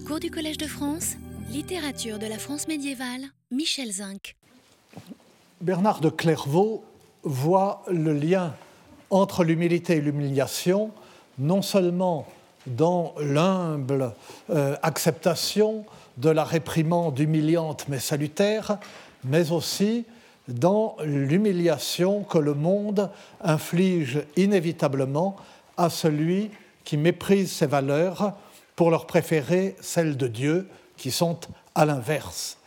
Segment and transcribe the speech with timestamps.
[0.00, 1.16] Cours du Collège de France,
[1.50, 4.36] littérature de la France médiévale, Michel Zinc.
[5.60, 6.82] Bernard de Clairvaux
[7.24, 8.54] voit le lien
[9.10, 10.92] entre l'humilité et l'humiliation,
[11.38, 12.26] non seulement
[12.66, 14.14] dans l'humble
[14.50, 15.84] euh, acceptation
[16.16, 18.78] de la réprimande humiliante mais salutaire,
[19.24, 20.06] mais aussi
[20.48, 23.10] dans l'humiliation que le monde
[23.42, 25.36] inflige inévitablement
[25.76, 26.50] à celui
[26.84, 28.34] qui méprise ses valeurs
[28.76, 31.38] pour leur préférer celles de Dieu, qui sont
[31.74, 32.58] à l'inverse.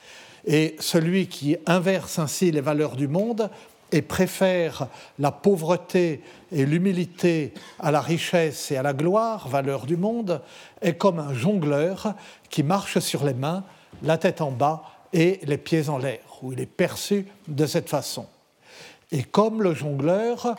[0.46, 3.50] Et celui qui inverse ainsi les valeurs du monde
[3.92, 4.88] et préfère
[5.20, 6.22] la pauvreté
[6.52, 10.42] et l'humilité à la richesse et à la gloire, valeurs du monde,
[10.82, 12.14] est comme un jongleur
[12.50, 13.64] qui marche sur les mains,
[14.04, 17.90] la tête en bas et les pieds en l'air, où il est perçu de cette
[17.90, 18.28] façon.
[19.12, 20.56] Et comme le jongleur,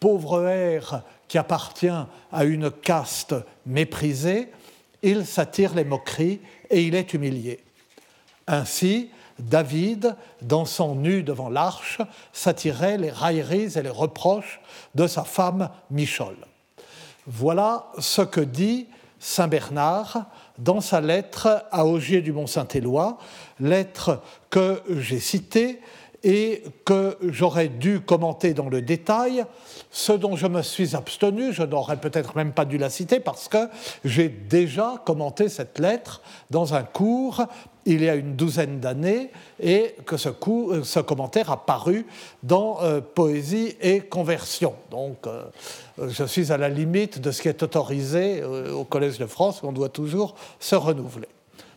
[0.00, 1.88] pauvre air qui appartient
[2.32, 3.34] à une caste
[3.66, 4.48] méprisée,
[5.02, 7.60] il s'attire les moqueries et il est humilié.
[8.46, 11.98] Ainsi, David, dansant nu devant l'arche,
[12.32, 14.60] s'attirait les railleries et les reproches
[14.94, 16.36] de sa femme Michol.
[17.26, 18.86] Voilà ce que dit
[19.18, 20.26] Saint Bernard
[20.58, 23.18] dans sa lettre à Augier du Mont-Saint-Éloi,
[23.60, 25.80] lettre que j'ai citée
[26.22, 29.44] et que j'aurais dû commenter dans le détail,
[29.90, 33.48] ce dont je me suis abstenu, je n'aurais peut-être même pas dû la citer parce
[33.48, 33.68] que
[34.04, 37.46] j'ai déjà commenté cette lettre dans un cours
[37.86, 40.28] il y a une douzaine d'années et que ce,
[41.00, 42.06] commentaire a paru
[42.42, 44.74] dans euh, Poésie et Conversion.
[44.90, 45.44] Donc euh,
[45.98, 49.60] je suis à la limite de ce qui est autorisé euh, au Collège de France,
[49.62, 51.28] on doit toujours se renouveler.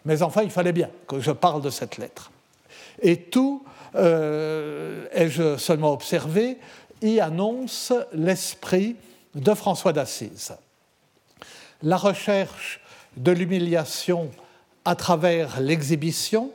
[0.05, 2.32] Mais enfin, il fallait bien que je parle de cette lettre.
[3.01, 3.63] Et tout
[3.95, 6.57] euh, ai-je seulement observé,
[7.01, 8.95] y annonce l'esprit
[9.35, 10.53] de François d'Assise.
[11.81, 12.79] La recherche
[13.17, 14.31] de l'humiliation
[14.85, 16.51] à travers l'exhibition,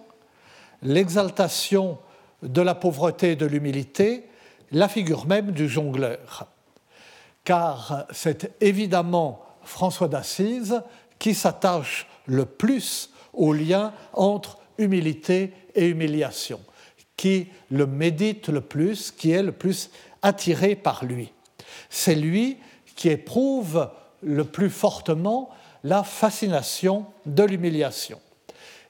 [0.83, 1.98] l'exaltation
[2.42, 4.25] de la pauvreté et de l'humilité,
[4.72, 6.47] la figure même du jongleur.
[7.44, 10.82] Car c'est évidemment François d'Assise
[11.19, 16.61] qui s'attache le plus au lien entre humilité et humiliation
[17.19, 19.91] qui le médite le plus, qui est le plus
[20.22, 21.33] attiré par lui.
[21.91, 22.56] C'est lui
[22.97, 23.91] qui éprouve
[24.22, 25.50] le plus fortement
[25.84, 28.19] la fascination de l'humiliation.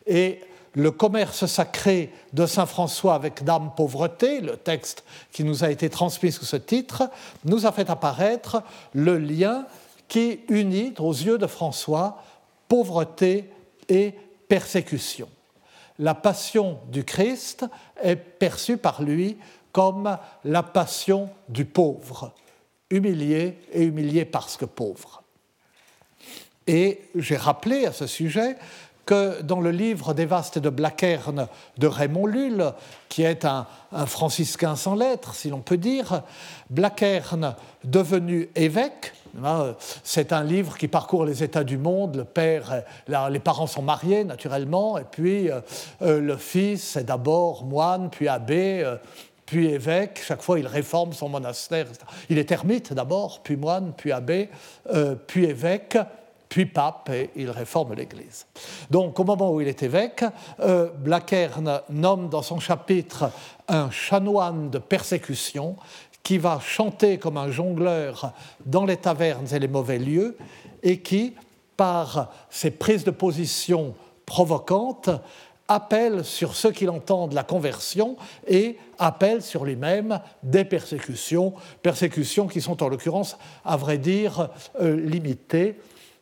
[0.06, 0.40] Et
[0.74, 5.88] le commerce sacré de Saint François avec Dame Pauvreté, le texte qui nous a été
[5.88, 7.10] transmis sous ce titre,
[7.44, 8.62] nous a fait apparaître
[8.94, 9.66] le lien
[10.06, 12.22] qui unit aux yeux de François
[12.68, 13.50] pauvreté
[13.88, 14.14] et
[14.48, 15.28] persécution
[15.98, 17.66] la passion du Christ
[18.02, 19.36] est perçue par lui
[19.72, 22.32] comme la passion du pauvre,
[22.90, 25.22] humilié et humilié parce que pauvre.
[26.66, 28.56] Et j'ai rappelé à ce sujet
[29.06, 31.48] que dans le livre des vastes de Blackern
[31.78, 32.74] de Raymond Lulle,
[33.08, 33.66] qui est un,
[34.04, 36.22] franciscain sans lettres, si l'on peut dire,
[36.68, 39.14] Blackern, devenu évêque,
[40.02, 42.26] c'est un livre qui parcourt les États du monde.
[42.32, 42.82] Père,
[43.30, 45.60] les parents sont mariés naturellement, et puis euh,
[46.02, 48.96] euh, le fils est d'abord moine, puis abbé, euh,
[49.46, 50.22] puis évêque.
[50.26, 51.86] Chaque fois, il réforme son monastère.
[52.28, 54.50] Il est ermite d'abord, puis moine, puis abbé,
[55.26, 55.96] puis évêque,
[56.50, 58.46] puis pape, et il réforme l'Église.
[58.90, 60.24] Donc, au moment où il est évêque,
[60.98, 63.30] Blackern nomme dans son chapitre
[63.68, 65.76] un chanoine de persécution
[66.28, 68.34] qui va chanter comme un jongleur
[68.66, 70.36] dans les tavernes et les mauvais lieux,
[70.82, 71.32] et qui,
[71.74, 73.94] par ses prises de position
[74.26, 75.08] provocantes,
[75.68, 82.60] appelle sur ceux qui l'entendent la conversion et appelle sur lui-même des persécutions, persécutions qui
[82.60, 84.50] sont en l'occurrence, à vrai dire,
[84.82, 85.76] euh, limitées,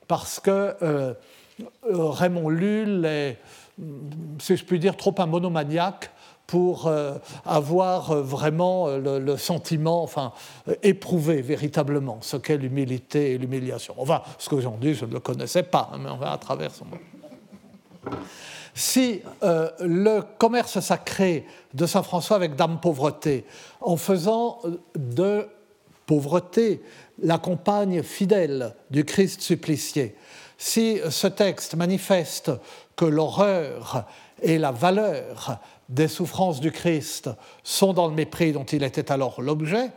[0.06, 1.14] parce que euh,
[1.82, 3.38] Raymond Lull est,
[4.38, 6.12] si je puis dire, trop un monomaniaque
[6.46, 7.14] pour euh,
[7.44, 10.32] avoir euh, vraiment euh, le, sentiment, enfin,
[10.82, 13.94] éprouver véritablement ce qu'est l'humilité et l'humiliation.
[13.98, 16.38] Enfin, ce que j'en dis, je ne le connaissais pas, hein, mais on va à
[16.38, 16.86] travers son
[18.74, 23.44] Si le commerce sacré de Saint François avec Dame Pauvreté,
[23.80, 24.60] en faisant
[24.94, 25.48] de
[26.04, 26.82] pauvreté
[27.20, 30.14] la compagne fidèle du Christ supplicié,
[30.58, 32.52] si ce texte manifeste
[32.94, 34.04] que l'horreur
[34.42, 35.58] et la valeur
[35.88, 37.30] des souffrances du Christ
[37.62, 39.90] sont dans le mépris dont il était alors l'objet,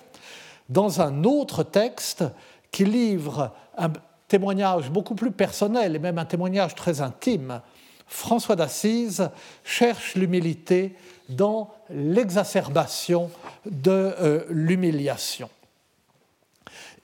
[0.69, 2.23] dans un autre texte
[2.71, 3.91] qui livre un
[4.27, 7.61] témoignage beaucoup plus personnel et même un témoignage très intime,
[8.07, 9.29] François d'Assise
[9.63, 10.95] cherche l'humilité
[11.29, 13.29] dans l'exacerbation
[13.65, 15.49] de euh, l'humiliation.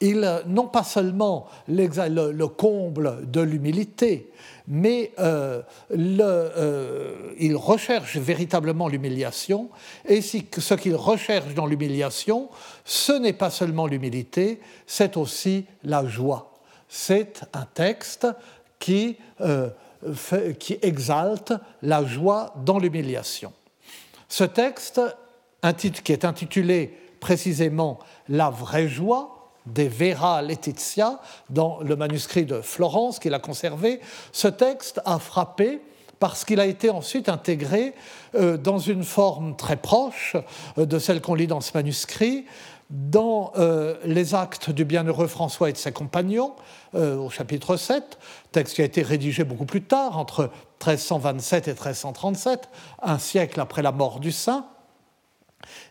[0.02, 4.32] Il, non pas seulement le, comble de l'humilité,
[4.67, 9.69] mais euh, euh, il recherche véritablement l'humiliation,
[10.07, 12.50] et ce qu'il recherche dans l'humiliation,
[12.83, 16.53] ce n'est pas seulement l'humilité, c'est aussi la joie.
[16.89, 18.27] C'est un texte
[18.79, 19.69] qui, euh,
[20.59, 23.53] qui exalte la joie dans l'humiliation.
[24.29, 25.01] Ce texte,
[26.03, 29.35] qui est intitulé précisément La vraie joie,
[29.65, 31.19] des Vera Letizia
[31.50, 34.00] dans le manuscrit de Florence qu'il a conservé.
[34.31, 35.81] Ce texte a frappé
[36.19, 37.94] parce qu'il a été ensuite intégré
[38.35, 40.35] euh, dans une forme très proche
[40.77, 42.45] euh, de celle qu'on lit dans ce manuscrit,
[42.89, 46.53] dans euh, les actes du bienheureux François et de ses compagnons,
[46.94, 48.17] au chapitre 7,
[48.53, 52.69] texte qui a été rédigé beaucoup plus tard, entre 1327 et 1337,
[53.01, 54.65] un siècle après la mort du saint.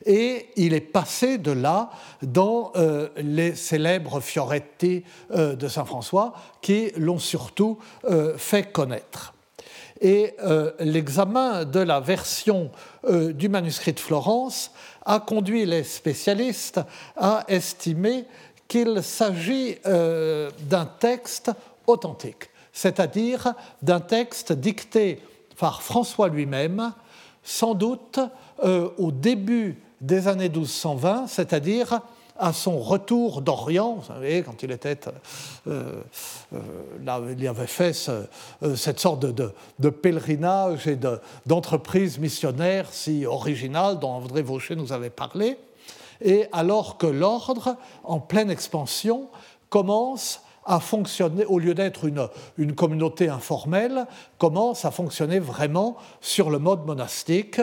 [0.06, 1.90] Et il est passé de là
[2.22, 9.32] dans euh, les célèbres fioretti euh, de Saint François qui l'ont surtout euh, fait connaître.
[10.00, 10.34] Et
[10.80, 12.70] l'examen de la version
[13.08, 14.72] du manuscrit de Florence
[15.06, 16.80] a conduit les spécialistes
[17.16, 18.24] à estimer
[18.68, 21.52] qu'il s'agit d'un texte
[21.86, 25.22] authentique, c'est-à-dire d'un texte dicté
[25.56, 26.92] par François lui-même,
[27.42, 28.18] sans doute
[28.62, 32.00] au début des années 1220, c'est-à-dire
[32.36, 36.02] à son retour d'Orient, vous savez, quand il euh,
[36.52, 40.98] euh, avait fait euh, cette sorte de, pèlerinage et
[41.46, 45.56] d'entreprise missionnaire si originale dont André Vaucher nous avait parlé,
[46.20, 49.28] et alors que l'ordre, en pleine expansion,
[49.68, 54.06] commence à fonctionner, au lieu d'être une, communauté informelle,
[54.38, 57.60] commence à fonctionner vraiment sur le mode monastique,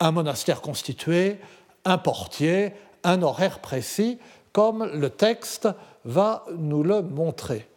[0.00, 1.38] un monastère constitué,
[1.84, 2.74] un portier,
[3.04, 4.18] un horaire précis,
[4.52, 5.68] comme le texte
[6.04, 7.68] va nous le montrer.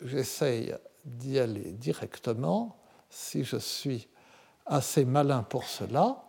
[0.00, 0.74] J'essaye
[1.04, 2.76] d'y aller directement,
[3.10, 4.08] si je suis
[4.66, 6.22] assez malin pour cela.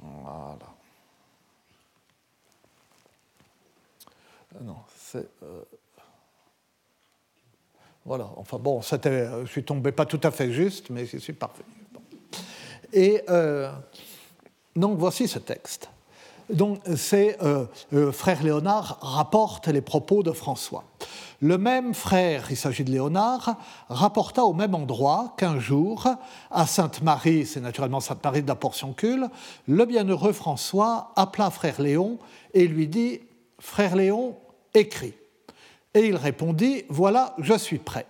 [0.00, 0.58] Voilà.
[4.60, 5.28] Non, c'est.
[5.42, 5.62] Euh,
[8.04, 11.81] voilà, enfin bon, je suis tombé pas tout à fait juste, mais je suis parvenu.
[12.92, 13.70] Et euh,
[14.76, 15.88] donc voici ce texte.
[16.50, 20.84] Donc c'est euh, euh, frère Léonard rapporte les propos de François.
[21.40, 23.56] Le même frère, il s'agit de Léonard,
[23.88, 26.06] rapporta au même endroit qu'un jour,
[26.50, 29.28] à Sainte-Marie, c'est naturellement Sainte-Marie de la Portioncule,
[29.66, 32.18] le bienheureux François appela frère Léon
[32.54, 33.20] et lui dit
[33.58, 34.36] Frère Léon,
[34.74, 35.14] écris.
[35.94, 38.06] Et il répondit Voilà, je suis prêt.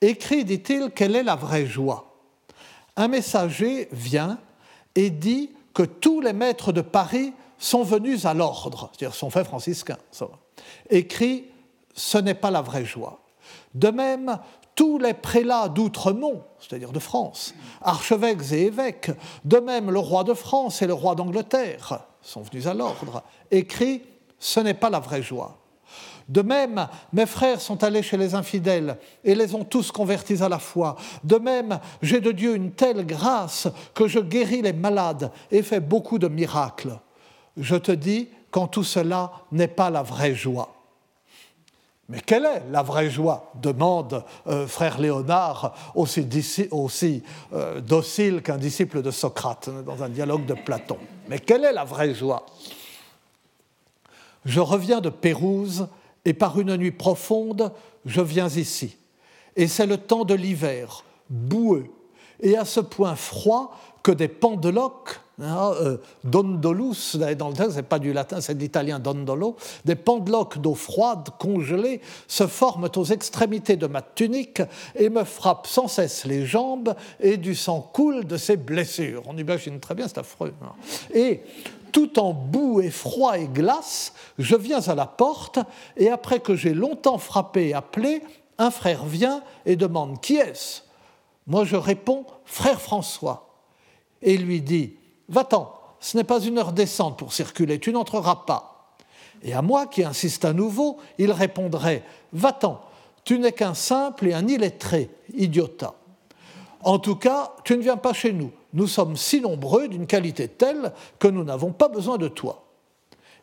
[0.00, 2.07] Écris, dit-il, quelle est la vraie joie
[2.98, 4.38] Un messager vient
[4.96, 9.46] et dit que tous les maîtres de Paris sont venus à l'ordre, c'est-à-dire sont faits
[9.46, 9.98] franciscains,
[10.90, 11.44] écrit
[11.94, 13.20] Ce n'est pas la vraie joie.
[13.72, 14.40] De même,
[14.74, 19.12] tous les prélats d'Outremont, c'est-à-dire de France, archevêques et évêques,
[19.44, 23.22] de même le roi de France et le roi d'Angleterre sont venus à l'ordre,
[23.52, 24.02] écrit
[24.40, 25.57] Ce n'est pas la vraie joie.
[26.28, 30.48] De même, mes frères sont allés chez les infidèles et les ont tous convertis à
[30.48, 30.96] la foi.
[31.24, 35.80] De même, j'ai de Dieu une telle grâce que je guéris les malades et fais
[35.80, 36.98] beaucoup de miracles.
[37.56, 40.74] Je te dis quand tout cela n'est pas la vraie joie.
[42.10, 43.52] Mais quelle est la vraie joie?
[43.54, 46.26] demande euh, frère Léonard, aussi,
[47.52, 50.96] euh, docile qu'un disciple de Socrate dans un dialogue de Platon.
[51.28, 52.46] Mais quelle est la vraie joie?
[54.46, 55.88] Je reviens de Pérouse
[56.24, 57.72] et par une nuit profonde,
[58.04, 58.96] je viens ici.
[59.56, 61.86] Et c'est le temps de l'hiver, boueux,
[62.40, 67.82] et à ce point froid que des pendeloques, hein, euh, dondolus, dans le texte, c'est
[67.82, 73.04] pas du latin, c'est de l'italien dondolo, des pendeloques d'eau froide, congelées, se forment aux
[73.04, 74.62] extrémités de ma tunique
[74.94, 79.22] et me frappent sans cesse les jambes, et du sang coule de ces blessures.
[79.26, 80.54] On imagine très bien, c'est affreux.
[80.62, 80.72] Hein.
[81.12, 81.42] Et
[81.92, 85.58] tout en boue et froid et glace, je viens à la porte,
[85.96, 88.22] et après que j'ai longtemps frappé et appelé,
[88.58, 90.82] un frère vient et demande Qui est-ce?
[91.46, 93.48] Moi je réponds Frère François.
[94.22, 94.96] Et il lui dit
[95.28, 98.96] Va-t'en, ce n'est pas une heure décente pour circuler, tu n'entreras pas.
[99.42, 102.02] Et à moi qui insiste à nouveau, il répondrait
[102.32, 102.80] Va-t'en,
[103.24, 105.94] tu n'es qu'un simple et un illettré, idiota.
[106.82, 110.48] En tout cas, tu ne viens pas chez nous nous sommes si nombreux d'une qualité
[110.48, 112.64] telle que nous n'avons pas besoin de toi.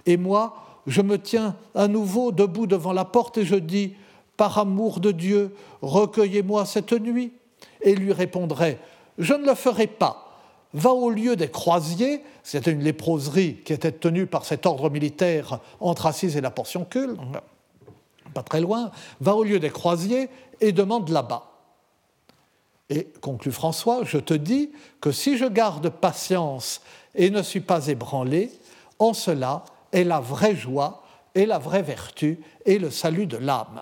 [0.05, 0.55] Et moi,
[0.87, 3.95] je me tiens à nouveau debout devant la porte et je dis,
[4.37, 7.33] par amour de Dieu, recueillez-moi cette nuit.
[7.81, 8.77] Et lui répondrai,
[9.17, 10.39] je ne le ferai pas.
[10.73, 15.59] va au lieu des croisiers, c'était une léproserie qui était tenue par cet ordre militaire
[15.79, 17.15] entre Assise et la Portioncule,
[18.33, 20.29] pas très loin, va au lieu des croisiers
[20.61, 21.54] et demande là-bas.
[22.89, 26.81] Et conclut François, je te dis que si je garde patience
[27.15, 28.51] et ne suis pas ébranlé,
[28.99, 33.81] en cela est la vraie joie et la vraie vertu et le salut de l'âme.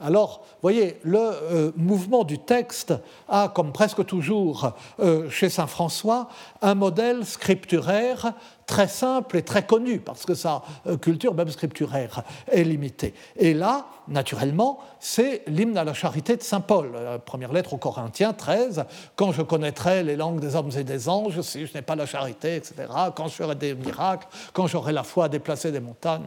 [0.00, 2.94] Alors, voyez, le euh, mouvement du texte
[3.28, 6.28] a, comme presque toujours euh, chez Saint François,
[6.62, 8.32] un modèle scripturaire
[8.66, 13.14] très simple et très connu, parce que sa euh, culture, même scripturaire, est limitée.
[13.36, 16.92] Et là, naturellement, c'est l'hymne à la charité de Saint Paul,
[17.24, 18.84] première lettre aux Corinthiens 13,
[19.16, 22.06] quand je connaîtrai les langues des hommes et des anges, si je n'ai pas la
[22.06, 22.74] charité, etc.,
[23.14, 26.24] quand je ferai des miracles, quand j'aurai la foi à déplacer des montagnes.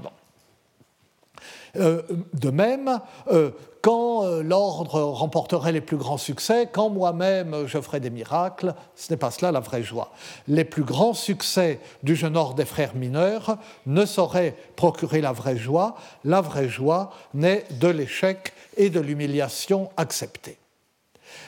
[1.75, 2.99] De même,
[3.31, 8.73] euh, quand euh, l'ordre remporterait les plus grands succès, quand moi-même je ferai des miracles,
[8.95, 10.11] ce n'est pas cela la vraie joie.
[10.47, 15.57] Les plus grands succès du jeune ordre des frères mineurs ne sauraient procurer la vraie
[15.57, 15.95] joie.
[16.25, 20.57] La vraie joie naît de l'échec et de l'humiliation acceptée.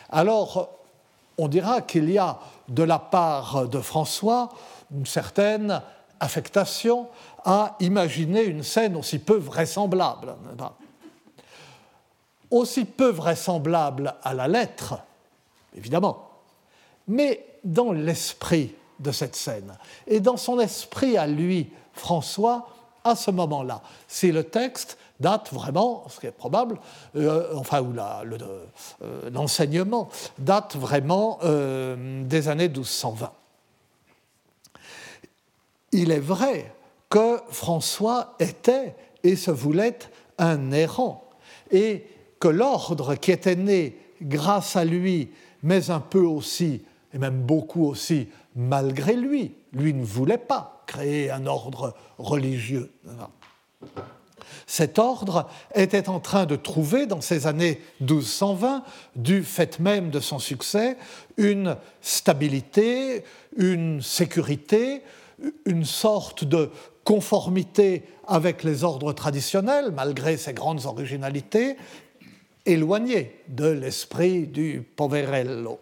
[0.10, 0.70] Alors,
[1.38, 4.50] on dira qu'il y a de la part de François
[4.96, 5.82] une certaine
[6.20, 7.08] affectation
[7.50, 10.36] à imaginer une scène aussi peu vraisemblable.
[12.52, 15.00] Aussi peu vraisemblable à la lettre,
[15.76, 16.30] évidemment,
[17.08, 19.76] mais dans l'esprit de cette scène
[20.06, 22.68] et dans son esprit à lui, François,
[23.04, 23.82] à ce moment-là.
[24.08, 26.80] Si le texte date vraiment, ce qui est probable,
[27.16, 33.32] euh, enfin, ou euh, l'enseignement date vraiment euh, des années 1220.
[35.94, 36.72] Il est vrai
[37.10, 40.00] que François était et se voulait
[40.38, 41.30] un errant,
[41.72, 42.06] et
[42.40, 45.32] que l'ordre qui était né grâce à lui,
[45.64, 51.32] mais un peu aussi, et même beaucoup aussi, malgré lui, lui ne voulait pas créer
[51.32, 52.92] un ordre religieux.
[54.66, 58.84] Cet ordre était en train de trouver, dans ces années 1220,
[59.16, 60.98] du fait même de son succès,
[61.38, 63.24] une stabilité,
[63.58, 65.02] une sécurité,
[65.66, 66.70] une sorte de
[67.10, 71.76] conformité avec les ordres traditionnels, malgré ses grandes originalités,
[72.68, 75.80] éloigné de l'esprit du poverello.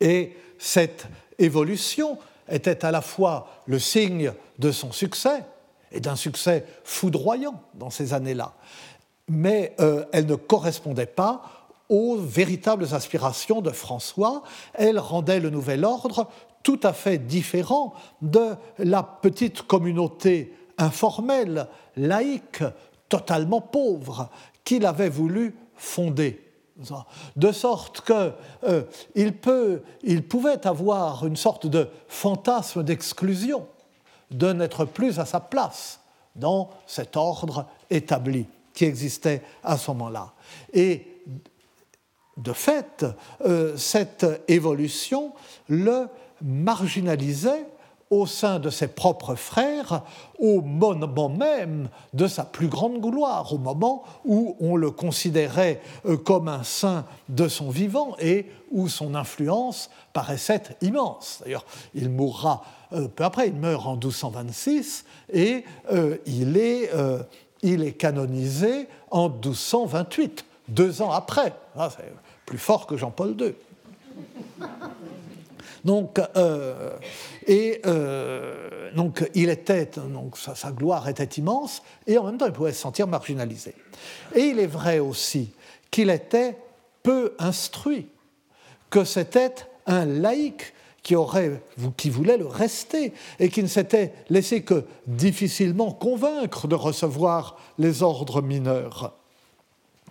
[0.00, 1.04] Et cette
[1.38, 2.16] évolution
[2.48, 5.44] était à la fois le signe de son succès,
[5.90, 8.54] et d'un succès foudroyant dans ces années-là,
[9.28, 11.42] mais euh, elle ne correspondait pas
[11.90, 14.44] aux véritables aspirations de François.
[14.72, 16.26] Elle rendait le nouvel ordre
[16.62, 21.66] tout à fait différent de la petite communauté informelle,
[21.96, 22.64] laïque,
[23.08, 24.30] totalement pauvre,
[24.64, 26.40] qu'il avait voulu fonder.
[27.36, 28.32] De sorte qu'il
[28.64, 33.66] euh, il pouvait avoir une sorte de fantasme d'exclusion,
[34.30, 36.00] de n'être plus à sa place
[36.34, 40.32] dans cet ordre établi qui existait à ce moment-là.
[40.72, 41.12] Et
[42.38, 43.04] de fait,
[43.44, 45.34] euh, cette évolution
[45.68, 46.08] le
[46.42, 47.66] marginalisait
[48.12, 50.02] au sein de ses propres frères
[50.38, 56.18] au moment même de sa plus grande gloire, au moment où on le considérait euh,
[56.18, 61.40] comme un saint de son vivant et où son influence paraissait immense.
[61.42, 66.90] D'ailleurs, il mourra euh, peu après, il meurt en 1226 et euh, il, est,
[67.62, 71.54] il est canonisé en 1228, deux ans après.
[71.78, 72.12] Ah, c'est
[72.44, 73.54] plus fort que Jean-Paul II.
[75.84, 76.90] Donc, euh,
[77.46, 82.52] et euh, donc, il était, donc sa, gloire était immense, et en même temps, il
[82.52, 83.74] pouvait se sentir marginalisé.
[84.34, 85.52] Et il est vrai aussi
[85.90, 86.56] qu'il était
[87.02, 88.08] peu instruit,
[88.90, 89.54] que c'était
[89.86, 90.72] un laïc
[91.02, 91.60] qui, aurait,
[91.96, 98.02] qui voulait le rester et qui ne s'était laissé que difficilement convaincre de recevoir les
[98.04, 99.16] ordres mineurs.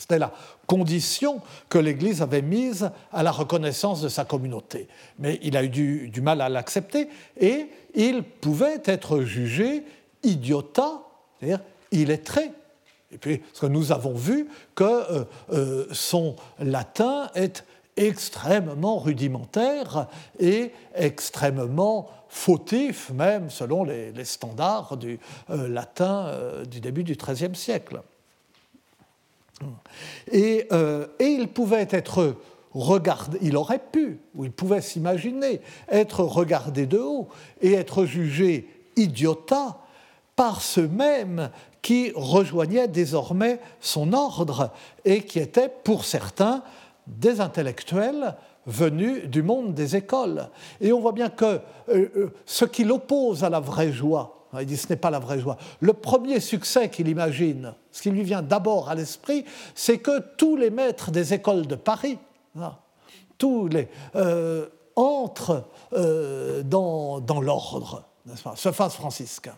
[0.01, 0.33] C'était la
[0.65, 4.87] condition que l'Église avait mise à la reconnaissance de sa communauté.
[5.19, 7.07] Mais il a eu du, mal à l'accepter
[7.39, 9.83] et il pouvait être jugé
[10.23, 11.03] idiota,
[11.39, 11.59] c'est-à-dire
[11.91, 12.49] illettré.
[13.11, 17.63] Et puis, parce que nous avons vu que euh, euh, son latin est
[17.95, 20.07] extrêmement rudimentaire
[20.39, 25.19] et extrêmement fautif, même selon les, standards du
[25.51, 26.33] euh, latin
[26.67, 28.01] du début du XIIIe siècle.
[30.33, 32.35] Euh, et, il pouvait être
[32.73, 37.27] regardé, il aurait pu, ou il pouvait s'imaginer, être regardé de haut
[37.61, 39.79] et être jugé idiota
[40.35, 41.49] par ceux mêmes
[41.81, 44.71] qui rejoignaient désormais son ordre
[45.03, 46.63] et qui étaient pour certains
[47.07, 48.35] des intellectuels
[48.67, 50.47] venus du monde des écoles.
[50.79, 54.65] Et on voit bien que euh, euh, ce qui l'oppose à la vraie joie, il
[54.65, 55.57] dit ce n'est pas la vraie joie.
[55.79, 60.55] Le premier succès qu'il imagine, ce qui lui vient d'abord à l'esprit, c'est que tous
[60.55, 62.17] les maîtres des écoles de Paris,
[62.59, 62.75] hein,
[63.37, 65.63] tous les, euh, entrent
[66.65, 68.03] dans, dans l'ordre,
[68.55, 69.55] se fassent franciscains.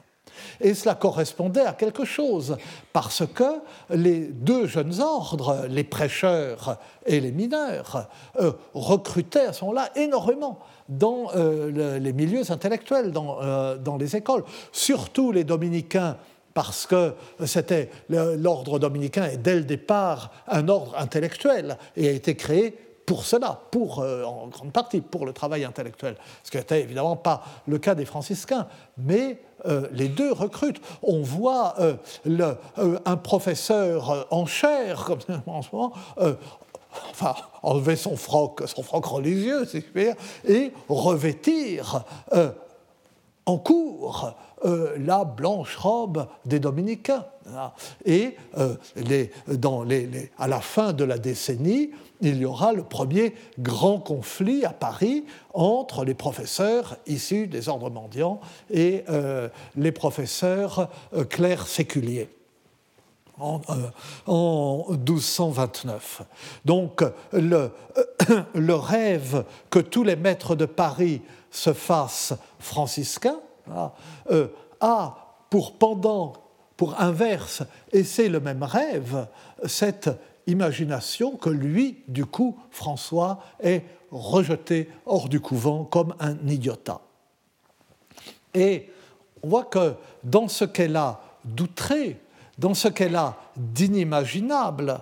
[0.60, 2.58] Et cela correspondait à quelque chose,
[2.92, 8.10] parce que les deux jeunes ordres, les prêcheurs et les mineurs,
[8.40, 10.60] euh, recrutaient à ce moment-là énormément
[10.90, 16.18] dans euh, les milieux intellectuels, dans, euh, dans les écoles, surtout les dominicains
[16.54, 17.14] parce que
[17.46, 23.26] c'était l'ordre dominicain est dès le départ un ordre intellectuel et a été créé pour
[23.26, 27.80] cela, pour, en grande partie pour le travail intellectuel, ce qui n'était évidemment pas le
[27.80, 30.82] cas des franciscains, mais euh, les deux recrutent.
[31.02, 31.96] On voit euh,
[32.28, 35.94] euh, un professeur en chair, comme en ce moment,
[37.12, 40.16] enfin, enlever son froc, son froc religieux, si je dire,
[40.48, 42.04] et revêtir
[43.46, 44.34] en cours
[44.64, 47.26] la blanche robe des dominicains.
[48.06, 48.38] Et
[49.48, 49.86] dans
[50.38, 51.92] à la fin de la décennie,
[52.24, 57.90] il y aura le premier grand conflit à Paris entre les professeurs issus des ordres
[57.90, 58.40] mendiants
[58.72, 62.30] et euh, les professeurs euh, clercs séculiers.
[63.40, 66.22] En, 1229.
[66.22, 66.24] Euh,
[66.66, 73.40] Donc le, rêve que tous les maîtres de Paris se fassent franciscains
[74.80, 76.34] a pour pendant,
[76.78, 79.28] pour inverse, et c'est le même rêve,
[79.66, 80.10] cette
[80.48, 87.02] imagination que lui, du coup, François, est rejeté hors du couvent comme un idiota.
[88.54, 88.90] Et
[89.42, 92.20] on voit que dans ce qu'elle a d'outré,
[92.58, 95.00] dans ce qu'elle a d'inimaginable,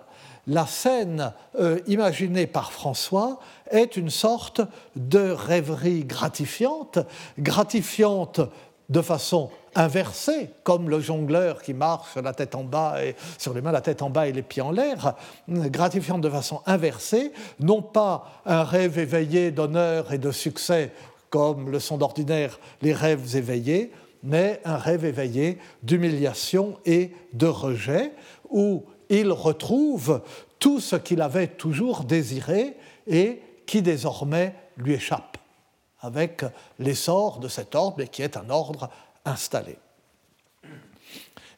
[0.47, 3.39] la scène euh, imaginée par François
[3.69, 4.61] est une sorte
[4.95, 6.99] de rêverie gratifiante,
[7.37, 8.41] gratifiante
[8.89, 13.61] de façon inversée, comme le jongleur qui marche la tête en bas et sur les
[13.61, 15.13] mains la tête en bas et les pieds en l'air,
[15.47, 20.91] gratifiante de façon inversée, non pas un rêve éveillé d'honneur et de succès
[21.29, 23.91] comme le sont d'ordinaire les rêves éveillés,
[24.23, 28.13] mais un rêve éveillé d'humiliation et de rejet,
[28.49, 30.21] où il retrouve
[30.59, 32.75] tout ce qu'il avait toujours désiré
[33.07, 35.37] et qui désormais lui échappe
[36.01, 36.43] avec
[36.79, 38.89] l'essor de cet ordre, qui est un ordre
[39.25, 39.77] installé.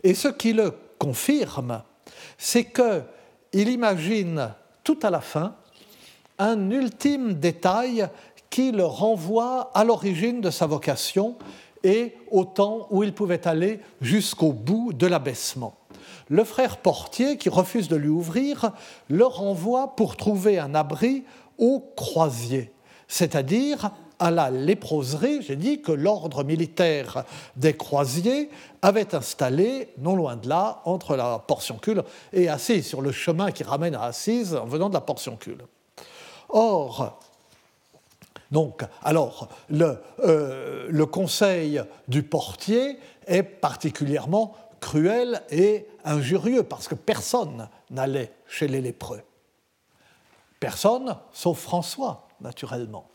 [0.03, 1.81] Et ce qui le confirme,
[2.37, 5.55] c'est qu'il imagine tout à la fin
[6.39, 8.07] un ultime détail
[8.49, 11.37] qui le renvoie à l'origine de sa vocation
[11.83, 15.77] et au temps où il pouvait aller jusqu'au bout de l'abaissement.
[16.29, 18.71] Le frère portier, qui refuse de lui ouvrir,
[19.09, 21.23] le renvoie pour trouver un abri
[21.57, 22.71] au croisier,
[23.07, 27.25] c'est-à-dire à la léproserie, j'ai dit que l'ordre militaire
[27.57, 28.49] des croisiers
[28.81, 33.63] avait installé, non loin de là, entre la portioncule et Assise, sur le chemin qui
[33.63, 35.65] ramène à Assise en venant de la portioncule.
[36.47, 37.19] Or,
[38.53, 46.93] donc, alors, le, euh, le conseil du portier est particulièrement cruel et injurieux parce que
[46.93, 49.23] personne n'allait chez les lépreux.
[50.59, 53.07] Personne, sauf François, naturellement.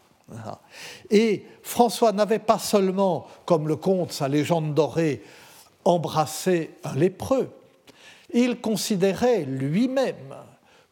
[1.08, 5.22] Et François n'avait pas seulement, comme le conte sa légende dorée,
[5.84, 7.48] embrassé un lépreux,
[8.34, 10.34] il considérait lui-même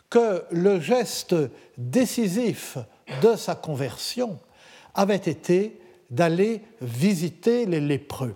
[0.09, 1.35] que le geste
[1.77, 2.79] décisif
[3.23, 4.39] de sa conversion
[4.95, 8.35] avait été d'aller visiter les lépreux.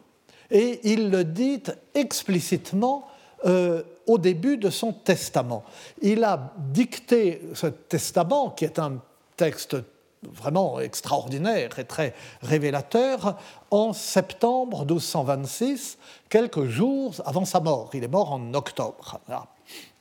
[0.50, 1.62] Et il le dit
[1.94, 3.06] explicitement
[3.44, 5.64] euh, au début de son testament.
[6.02, 9.00] Il a dicté ce testament, qui est un
[9.36, 9.76] texte
[10.22, 13.38] vraiment extraordinaire et très révélateur
[13.70, 17.90] en septembre 1226, quelques jours avant sa mort.
[17.94, 19.20] Il est mort en octobre.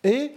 [0.04, 0.34] Et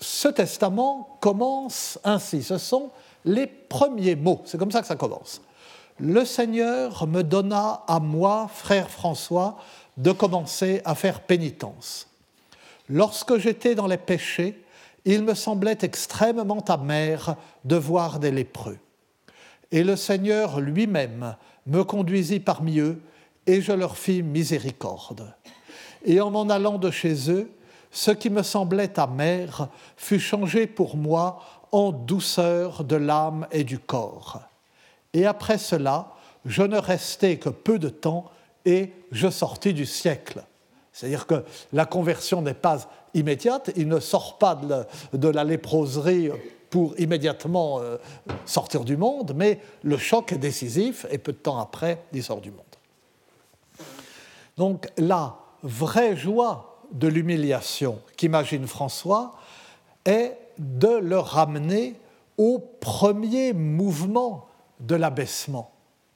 [0.00, 2.42] ce testament commence ainsi.
[2.42, 2.90] Ce sont
[3.24, 4.42] les premiers mots.
[4.44, 5.40] C'est comme ça que ça commence.
[5.98, 9.58] Le Seigneur me donna à moi, frère François,
[9.96, 12.08] de commencer à faire pénitence.
[12.88, 14.62] Lorsque j'étais dans les péchés,
[15.04, 18.78] il me semblait extrêmement amer de voir des lépreux.
[19.70, 23.00] Et le Seigneur lui-même me conduisit parmi eux,
[23.46, 25.32] et je leur fis miséricorde.
[26.04, 27.50] Et en m'en allant de chez eux,
[27.96, 31.40] ce qui me semblait amer fut changé pour moi
[31.72, 34.42] en douceur de l'âme et du corps.
[35.14, 36.12] Et après cela,
[36.44, 38.26] je ne restai que peu de temps
[38.66, 40.44] et je sortis du siècle.
[40.92, 44.60] C'est-à-dire que la conversion n'est pas immédiate, il ne sort pas
[45.14, 46.28] de la, léproserie
[46.68, 47.96] pour immédiatement euh,
[48.44, 52.42] sortir du monde, mais le choc est décisif et peu de temps après, il sort
[52.42, 52.60] du monde.
[54.58, 59.34] Donc la vraie joie de l'humiliation qu'imagine François
[60.04, 61.94] est de le ramener
[62.38, 64.46] au premier mouvement
[64.80, 65.70] de l'abaissement,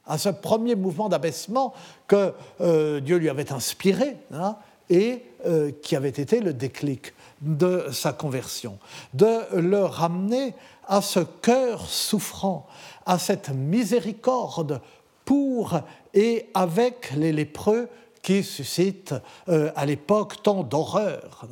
[0.06, 1.72] à ce premier mouvement d'abaissement
[2.06, 4.56] que euh, Dieu lui avait inspiré hein,
[4.88, 8.78] et euh, qui avait été le déclic de sa conversion,
[9.14, 10.54] de le ramener
[10.86, 12.66] à ce cœur souffrant,
[13.06, 14.80] à cette miséricorde
[15.24, 15.80] pour
[16.12, 17.88] et avec les lépreux
[18.22, 19.14] qui suscitent
[19.48, 21.46] euh, à l'époque tant d'horreur,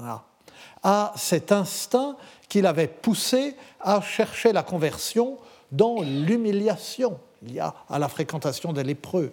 [0.82, 2.16] à cet instinct
[2.48, 5.38] qu'il avait poussé à chercher la conversion
[5.72, 7.18] dans l'humiliation.
[7.42, 9.32] Il y a à la fréquentation des lépreux.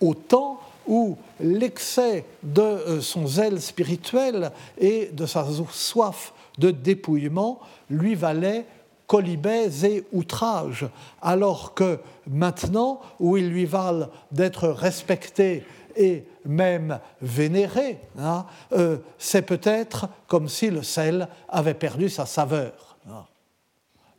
[0.00, 7.60] Au temps où l'excès de euh, son zèle spirituel et de sa soif de dépouillement
[7.90, 8.64] lui valait
[9.06, 10.86] colibets et outrages,
[11.22, 15.64] alors que maintenant, où il lui valent d'être respecté
[15.98, 22.96] et même vénéré, hein, euh, c'est peut-être comme si le sel avait perdu sa saveur.
[23.08, 23.24] Hein.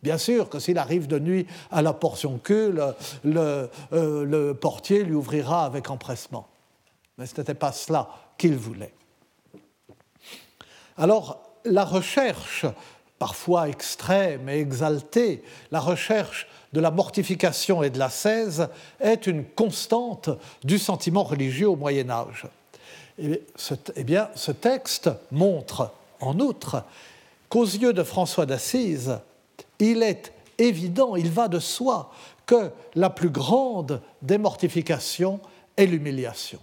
[0.03, 2.75] Bien sûr que s'il arrive de nuit à la portion queue,
[3.25, 6.47] euh, le portier lui ouvrira avec empressement
[7.19, 8.93] mais ce n'était pas cela qu'il voulait.
[10.97, 12.65] Alors, la recherche,
[13.19, 18.67] parfois extrême et exaltée, la recherche de la mortification et de la cèse
[18.99, 20.29] est une constante
[20.63, 22.45] du sentiment religieux au Moyen Âge.
[23.17, 26.83] Eh bien, ce texte montre, en outre,
[27.49, 29.19] qu'aux yeux de François d'Assise,
[29.79, 32.11] il est évident, il va de soi,
[32.45, 35.39] que la plus grande des mortifications
[35.75, 36.59] est l'humiliation.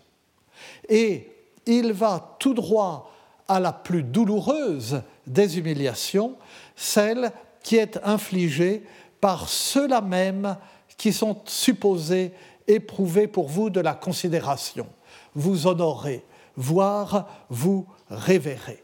[0.88, 1.28] Et
[1.66, 3.12] il va tout droit
[3.48, 6.34] à la plus douloureuse des humiliations,
[6.74, 8.82] celle qui est infligée
[9.20, 10.56] par ceux-là même
[10.96, 12.32] qui sont supposés
[12.66, 14.86] éprouver pour vous de la considération,
[15.34, 16.24] vous honorer,
[16.56, 18.82] voire vous révérer.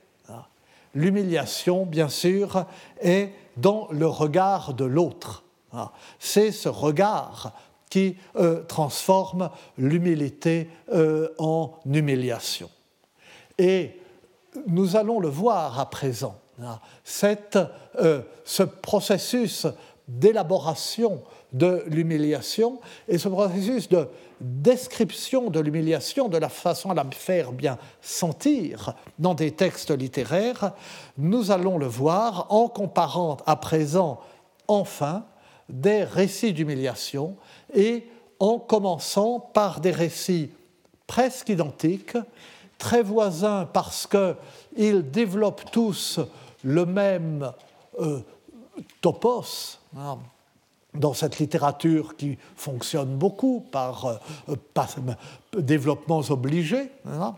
[0.95, 2.67] L'humiliation, bien sûr,
[3.01, 5.43] est dans le regard de l'autre.
[6.19, 7.53] C'est ce regard
[7.89, 12.71] qui euh, transforme l'humilité euh, en humiliation.
[13.59, 14.01] Et
[14.67, 19.67] nous allons le voir à présent, euh, ce processus
[20.09, 24.09] d'élaboration de l'humiliation et ce processus de
[24.41, 30.73] description de l'humiliation de la façon à la faire bien sentir dans des textes littéraires,
[31.19, 34.21] nous allons le voir en comparant à présent
[34.67, 35.25] enfin
[35.69, 37.37] des récits d'humiliation
[37.75, 38.07] et
[38.41, 40.51] en commençant par des récits
[41.07, 42.17] presque identiques,
[42.79, 46.19] très voisins parce qu'ils développent tous
[46.65, 47.53] le même
[48.01, 48.21] euh,
[49.01, 49.79] topos,
[50.95, 54.57] dans cette littérature qui fonctionne beaucoup par, euh,
[55.59, 56.91] développements obligés.
[57.07, 57.35] Hein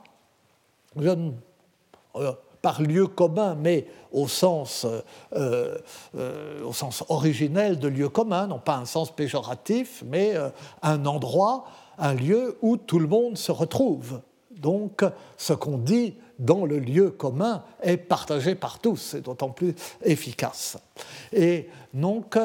[2.65, 4.87] par lieu commun, mais au sens,
[5.35, 5.77] euh,
[6.17, 10.49] euh, au sens originel de lieu commun, non pas un sens péjoratif, mais euh,
[10.81, 11.67] un endroit,
[11.99, 14.23] un lieu où tout le monde se retrouve.
[14.51, 15.05] Donc,
[15.37, 20.77] ce qu'on dit dans le lieu commun est partagé par tous, c'est d'autant plus efficace.
[21.33, 22.37] Et donc,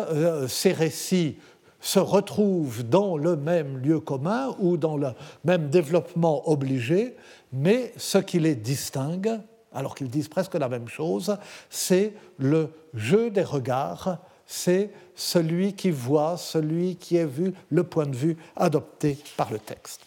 [0.48, 1.38] ces récits
[1.82, 5.10] se retrouvent dans le même lieu commun ou dans le
[5.44, 7.16] même développement obligé,
[7.54, 9.40] mais ce qui les distingue,
[9.74, 11.38] alors qu'ils disent presque la même chose,
[11.70, 18.08] c'est le jeu des regards, c'est celui qui voit, celui qui est vu, le point
[18.08, 20.02] de vue adopté par le texte.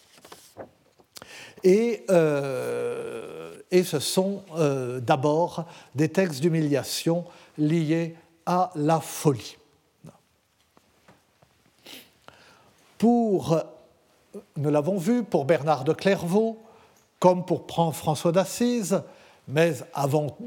[1.63, 7.25] Et, euh, ce sont euh, d'abord des textes d'humiliation
[7.57, 9.57] liés à la folie.
[12.97, 13.59] Pour,
[14.57, 16.61] nous l'avons vu, pour Bernard de Clairvaux,
[17.19, 19.01] comme pour François d'Assise,
[19.47, 20.37] mais avant,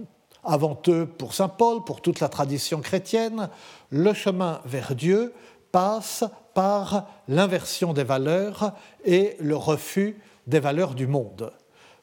[0.44, 3.48] avant eux pour Saint Paul, pour toute la tradition chrétienne,
[3.90, 5.34] le chemin vers Dieu
[5.72, 8.72] passe par l'inversion des valeurs
[9.04, 11.52] et le refus des valeurs du monde.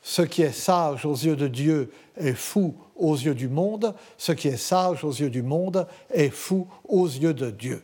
[0.01, 4.33] Ce qui est sage aux yeux de Dieu est fou aux yeux du monde, ce
[4.33, 7.83] qui est sage aux yeux du monde est fou aux yeux de Dieu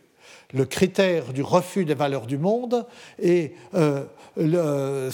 [0.53, 2.85] le critère du refus des valeurs du monde
[3.21, 4.03] et euh,
[4.39, 5.11] euh,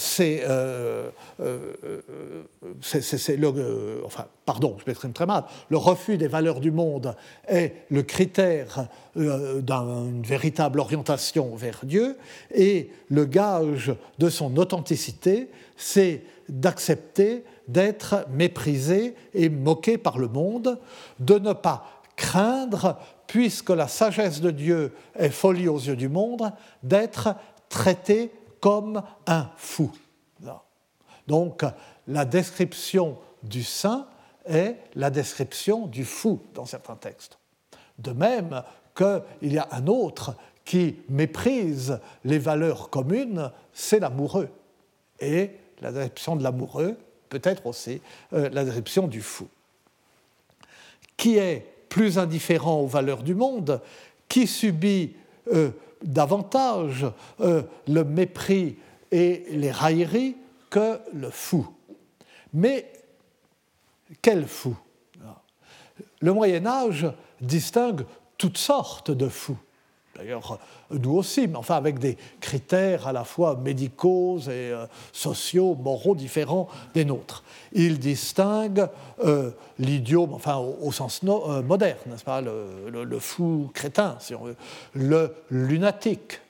[1.40, 2.42] euh,
[4.46, 5.44] pardon je m'exprime très mal.
[5.68, 7.14] Le refus des valeurs du monde
[7.48, 12.16] est le critère d'une véritable orientation vers Dieu
[12.54, 20.78] et le gage de son authenticité c'est d'accepter d'être méprisé et moqué par le monde
[21.18, 26.52] de ne pas craindre, puisque la sagesse de Dieu est folie aux yeux du monde,
[26.82, 27.34] d'être
[27.68, 29.90] traité comme un fou.
[31.26, 31.64] Donc
[32.06, 34.06] la description du saint
[34.46, 37.38] est la description du fou dans certains textes.
[37.98, 38.62] De même
[38.94, 44.48] qu'il y a un autre qui méprise les valeurs communes, c'est l'amoureux.
[45.20, 46.96] Et la description de l'amoureux
[47.28, 48.00] peut être aussi
[48.32, 49.48] euh, la description du fou.
[51.16, 53.80] Qui est plus indifférent aux valeurs du monde,
[54.28, 55.14] qui subit
[55.52, 55.70] euh,
[56.02, 57.06] davantage
[57.40, 58.76] euh, le mépris
[59.10, 60.36] et les railleries
[60.70, 61.66] que le fou.
[62.52, 62.92] Mais
[64.22, 64.76] quel fou?
[66.20, 67.06] Le Moyen Âge
[67.40, 68.04] distingue
[68.38, 69.58] toutes sortes de fous.
[70.16, 70.58] D'ailleurs,
[70.90, 76.14] nous aussi, mais enfin avec des critères à la fois médicaux et euh, sociaux, moraux
[76.14, 77.44] différents des nôtres.
[77.72, 78.88] Il distingue
[79.24, 84.56] euh, l'idiot, enfin au, sens euh, moderne, n'est-ce pas, le, fou crétin, si on veut,
[84.94, 86.40] le lunatique,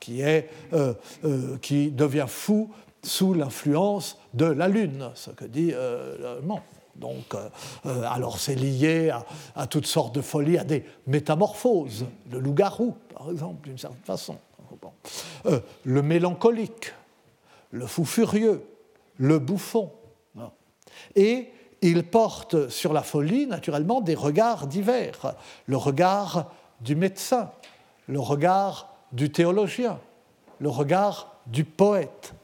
[0.00, 0.50] qui, est,
[1.62, 2.70] qui devient fou
[3.02, 6.60] sous l'influence de la lune, ce que dit le monde.
[6.98, 7.48] Donc, euh,
[7.86, 9.12] euh, alors c'est lié
[9.54, 14.38] à, toutes sortes de folies, à des métamorphoses, le loup-garou, par exemple, d'une certaine façon.
[15.46, 16.92] Euh, le mélancolique,
[17.70, 18.64] le fou furieux,
[19.18, 19.90] le bouffon.
[21.14, 21.50] Et
[21.82, 25.34] il porte sur la folie, naturellement, des regards divers.
[25.66, 27.50] Le regard du médecin,
[28.06, 29.98] le regard du théologien,
[30.58, 32.34] le regard du poète.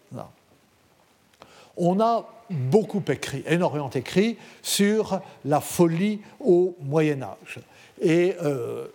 [1.76, 7.60] On a beaucoup écrit, énormément écrit, sur la folie au Moyen Âge.
[8.00, 8.86] Et euh,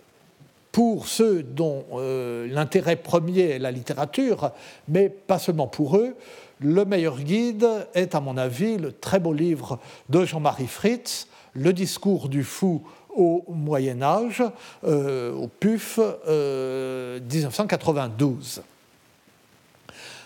[0.72, 4.50] pour ceux dont euh, l'intérêt premier est la littérature,
[4.88, 6.14] mais pas seulement pour eux,
[6.60, 11.72] le meilleur guide est, à mon avis, le très beau livre de Jean-Marie Fritz, Le
[11.72, 12.82] discours du fou
[13.14, 14.42] au Moyen Âge,
[14.84, 18.62] euh, au PUF 1992.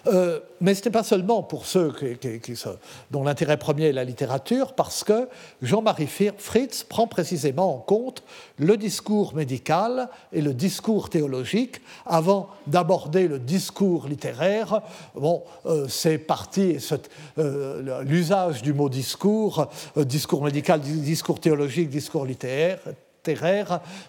[0.07, 1.93] Euh, mais ce n'est pas seulement pour ceux
[3.11, 5.29] dont l'intérêt premier est la littérature, parce que
[5.61, 8.23] Jean-Marie Fritz prend précisément en compte
[8.59, 14.83] le discours médical et le discours théologique avant d'aborder le discours littéraire.
[15.15, 16.77] Bon, euh, c'est parti,
[17.39, 22.79] euh, l'usage du mot discours, discours médical, discours théologique, discours littéraire,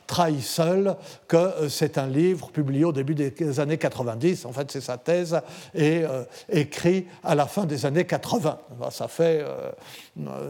[0.07, 0.95] trahit seul
[1.27, 4.45] que euh, c'est un livre publié au début des années 90.
[4.45, 5.39] En fait, c'est sa thèse
[5.73, 8.57] et euh, écrit à la fin des années 80.
[8.91, 9.71] Ça fait, euh,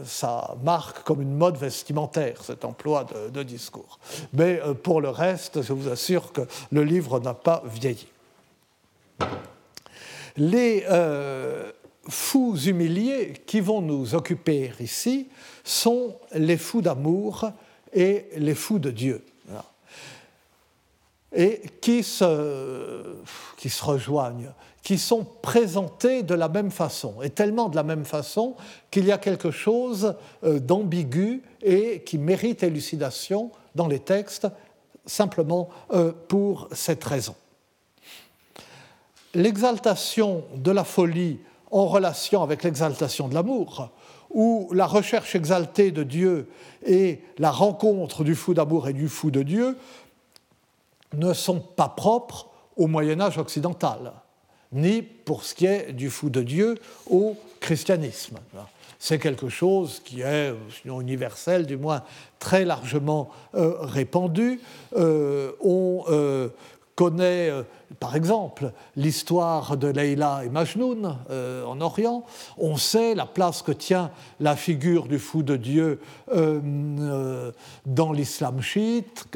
[0.04, 3.98] ça marque comme une mode vestimentaire cet emploi de, discours.
[4.32, 8.08] Mais pour le reste, je vous assure que le livre n'a pas vieilli.
[10.36, 10.84] Les
[12.08, 15.28] fous humiliés qui vont nous occuper ici
[15.62, 17.50] sont les fous d'amour
[17.94, 19.24] et les fous de Dieu.
[21.36, 23.16] Et qui se,
[23.56, 24.52] qui se rejoignent,
[24.84, 28.54] qui sont présentés de la même façon, et tellement de la même façon
[28.90, 34.46] qu'il y a quelque chose euh, d'ambigu et qui mérite élucidation dans les textes,
[35.06, 37.34] simplement euh, pour cette raison.
[39.34, 41.40] L'exaltation de la folie
[41.72, 43.90] en relation avec l'exaltation de l'amour
[44.34, 46.48] où la recherche exaltée de Dieu
[46.84, 49.78] et la rencontre du fou d'amour et du fou de Dieu
[51.14, 54.12] ne sont pas propres au Moyen Âge occidental,
[54.72, 56.74] ni pour ce qui est du fou de Dieu
[57.08, 58.38] au christianisme.
[58.98, 62.02] C'est quelque chose qui est, sinon universel, du moins
[62.38, 64.60] très largement euh, répandu.
[64.96, 66.48] Euh, euh,
[66.94, 67.50] connaît
[68.00, 72.24] par exemple, l'histoire de Leïla et Majnoun euh, en Orient,
[72.58, 76.00] on sait la place que tient la figure du fou de Dieu
[76.32, 77.52] euh, euh,
[77.86, 79.26] dans l'islam chiite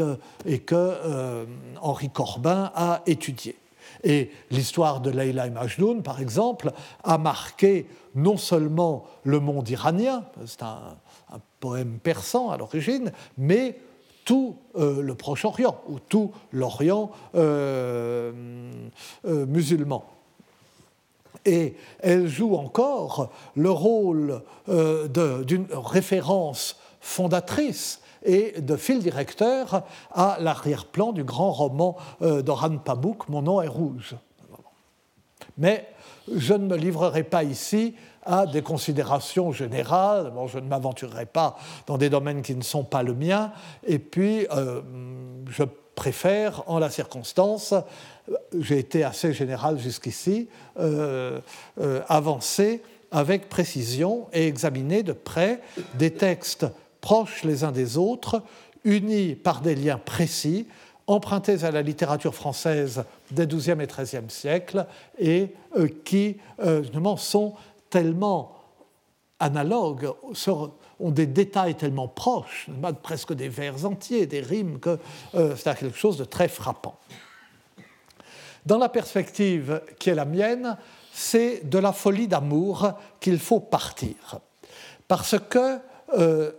[0.45, 1.47] et que
[1.81, 3.57] Henri Corbin a étudié.
[4.05, 6.73] Et l'histoire de Leïla et Majnoun, par exemple,
[7.05, 10.97] a marqué non seulement le monde iranien, c'est un,
[11.33, 13.79] un poème persan à l'origine, mais
[14.29, 18.31] tout euh, le Proche-Orient ou tout l'Orient euh,
[19.25, 20.05] euh, musulman.
[21.47, 31.13] Et elle joue encore le rôle d'une référence fondatrice et de fil directeur à l'arrière-plan
[31.13, 34.15] du grand roman d'Oran Pamuk, Mon nom est rouge.
[35.57, 35.89] Mais
[36.35, 37.95] je ne me livrerai pas ici
[38.29, 40.31] à des considérations générales.
[40.35, 43.53] Bon, je ne m'aventurerai pas dans des domaines qui ne sont pas le mien.
[43.87, 44.83] Et puis, euh,
[45.49, 45.65] je
[45.95, 47.75] préfère, en la circonstance,
[48.57, 51.41] j'ai été assez général jusqu'ici, euh,
[51.81, 55.61] euh, avancer avec précision et examiner de près
[55.95, 56.67] des textes
[57.01, 58.43] proches les uns des autres,
[58.85, 60.67] unis par des liens précis,
[61.07, 64.85] empruntés à la littérature française des XIIe et XIIIe siècles
[65.19, 65.55] et
[66.05, 66.37] qui
[67.17, 67.55] sont
[67.91, 68.55] tellement
[69.41, 70.13] analogues,
[71.01, 72.69] ont des détails tellement proches,
[73.03, 74.99] presque des vers entiers, des rimes, que
[75.33, 76.99] c'est quelque chose de très frappant.
[78.67, 80.77] Dans la perspective qui est la mienne,
[81.13, 84.41] c'est de la folie d'amour qu'il faut partir.
[85.09, 85.79] Parce que,
[86.17, 86.53] euh,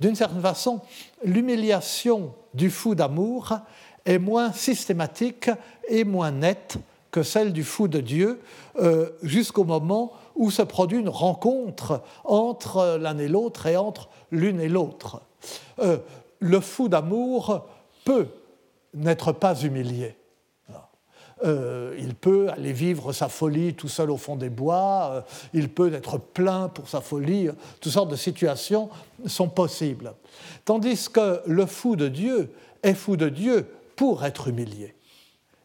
[0.00, 0.80] d'une certaine façon,
[1.24, 3.58] l'humiliation du fou d'amour
[4.06, 5.50] est moins systématique
[5.88, 6.76] et moins nette
[7.10, 8.40] que celle du fou de Dieu,
[8.78, 14.58] euh, jusqu'au moment où se produit une rencontre entre l'un et l'autre et entre l'une
[14.58, 15.20] et l'autre.
[15.80, 15.98] Euh,
[16.38, 17.66] le fou d'amour
[18.06, 18.26] peut
[18.94, 20.16] n'être pas humilié.
[21.44, 25.20] Euh, il peut aller vivre sa folie tout seul au fond des bois, euh,
[25.54, 27.48] il peut être plein pour sa folie,
[27.80, 28.88] toutes sortes de situations
[29.26, 30.14] sont possibles.
[30.64, 32.50] Tandis que le fou de Dieu
[32.82, 34.94] est fou de Dieu pour être humilié.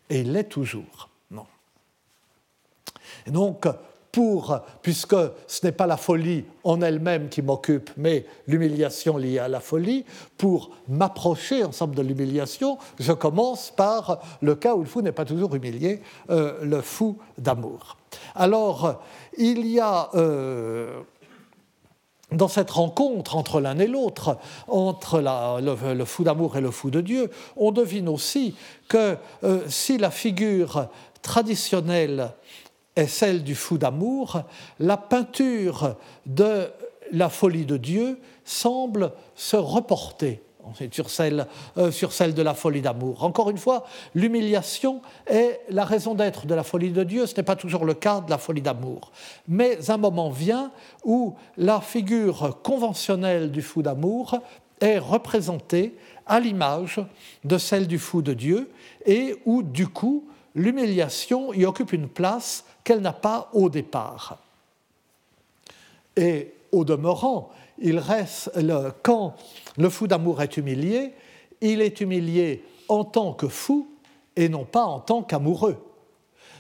[0.10, 1.10] Et il l'est toujours.
[1.32, 1.46] Non.
[3.28, 3.68] Donc,
[4.82, 5.16] puisque
[5.48, 10.06] ce n'est pas la folie en elle-même qui m'occupe, mais l'humiliation liée à la folie,
[10.38, 15.26] pour m'approcher ensemble de l'humiliation, je commence par le cas où le fou n'est pas
[15.26, 17.98] toujours humilié, euh, le fou d'amour.
[18.36, 19.02] Alors,
[19.38, 20.10] il y a...
[20.16, 21.02] Euh,
[22.32, 27.00] dans cette rencontre entre l'un et l'autre, entre le, fou d'amour et le fou de
[27.00, 28.56] Dieu, on devine aussi
[28.90, 30.88] que euh, si la figure
[31.22, 32.32] traditionnelle
[32.96, 34.42] est celle du fou d'amour,
[34.80, 36.72] la peinture de
[37.12, 40.42] la folie de Dieu semble se reporter
[40.92, 43.24] sur celle, euh, sur celle de la folie d'amour.
[43.24, 47.44] Encore une fois, l'humiliation est la raison d'être de la folie de Dieu, ce n'est
[47.44, 49.12] pas toujours le cas de la folie d'amour.
[49.48, 50.72] Mais un moment vient
[51.04, 54.40] où la figure conventionnelle du fou d'amour
[54.82, 57.00] est représentée à l'image
[57.44, 58.70] de celle du fou de Dieu
[59.06, 64.40] et où, du coup, l'humiliation y occupe une place qu'elle n'a pas au départ.
[66.16, 68.52] Et au demeurant, il reste,
[69.04, 69.36] quand
[69.78, 71.14] le fou d'amour est humilié,
[71.62, 73.88] il est humilié en tant que fou
[74.36, 75.78] et non pas en tant qu'amoureux.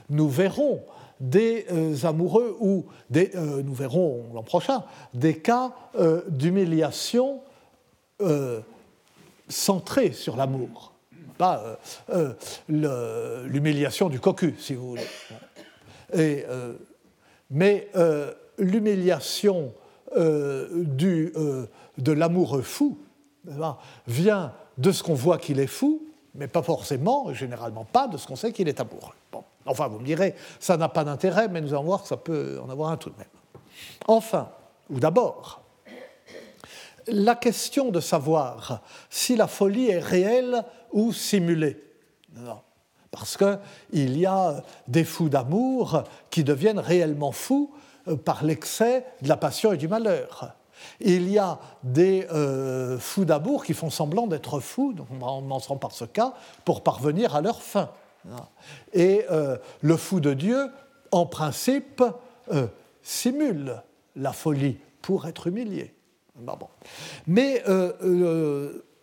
[0.09, 0.81] Nous verrons
[1.19, 7.41] des euh, amoureux ou euh, nous verrons l'an prochain des cas euh, d'humiliation
[9.49, 10.93] centrés sur l'amour,
[11.37, 11.77] pas
[12.67, 15.07] l'humiliation du cocu, si vous voulez.
[16.13, 16.73] Euh,
[17.49, 19.73] mais euh, l'humiliation
[20.17, 20.85] euh,
[21.97, 22.97] de l'amoureux fou
[24.07, 26.01] vient de ce qu'on voit qu'il est fou,
[26.33, 29.13] mais pas forcément, généralement pas, de ce qu'on sait qu'il est amoureux.
[29.67, 32.59] Enfin, vous me direz, ça n'a pas d'intérêt, mais nous allons voir que ça peut
[32.63, 33.27] en avoir un tout de même.
[34.07, 34.49] Enfin,
[34.89, 35.61] ou d'abord,
[37.07, 40.63] la question de savoir si la folie est réelle
[40.95, 41.77] ou simulée.
[42.33, 42.57] Non
[43.15, 47.73] parce qu'il y a des fous d'amour qui deviennent réellement fous
[48.09, 50.53] euh, par l'excès de la passion et du malheur.
[50.99, 55.77] Il y a des euh, fous d'amour qui font semblant d'être fous, donc on commenceront
[55.77, 56.33] par ce cas,
[56.65, 57.89] pour parvenir à leur fin.
[58.91, 60.69] Et euh, le fou de Dieu,
[61.11, 62.03] en principe,
[63.01, 63.81] simule
[64.17, 65.95] la folie pour être humilié.
[67.27, 67.63] Mais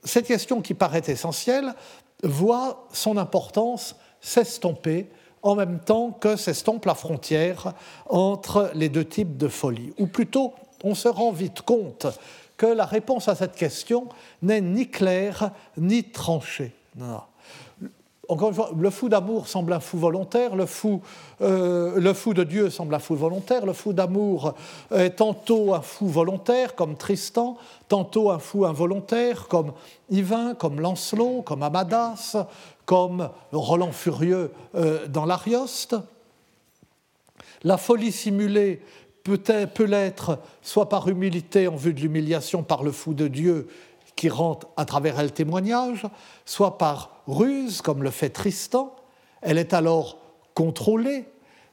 [0.05, 1.75] cette question qui paraît essentielle
[2.23, 5.09] voit son importance s'estomper
[5.43, 7.75] en même temps que s'estompe la frontière
[8.09, 9.93] entre les deux types de folie.
[9.99, 12.07] Ou plutôt, on se rend vite compte
[12.57, 14.09] que la réponse à cette question
[14.41, 16.73] n'est ni claire ni tranchée.
[18.77, 21.01] Le fou d'amour semble un fou volontaire, le fou,
[21.41, 24.55] euh, le fou de Dieu semble un fou volontaire, le fou d'amour
[24.95, 27.57] est tantôt un fou volontaire comme Tristan,
[27.89, 29.73] tantôt un fou involontaire comme
[30.11, 32.37] Yvain, comme Lancelot, comme Amadas,
[32.85, 35.97] comme Roland Furieux euh, dans l'Arioste.
[37.65, 38.83] La folie simulée
[39.25, 39.41] peut,
[39.75, 43.69] peut l'être soit par humilité en vue de l'humiliation par le fou de Dieu
[44.17, 46.07] qui rend à travers elle témoignage,
[46.45, 48.95] soit par ruse, comme le fait Tristan.
[49.41, 50.19] Elle est alors
[50.55, 51.27] contrôlée,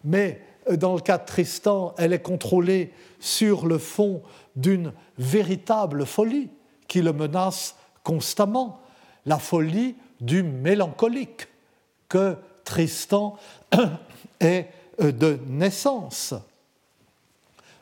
[0.03, 4.21] mais euh, dans le cas de Tristan, elle est contrôlée sur le fond
[4.55, 6.49] d'une véritable folie
[6.87, 8.81] qui le menace constamment,
[9.25, 11.47] la folie du mélancolique
[12.07, 13.37] que Tristan
[14.39, 14.67] est
[15.01, 16.33] euh, de naissance.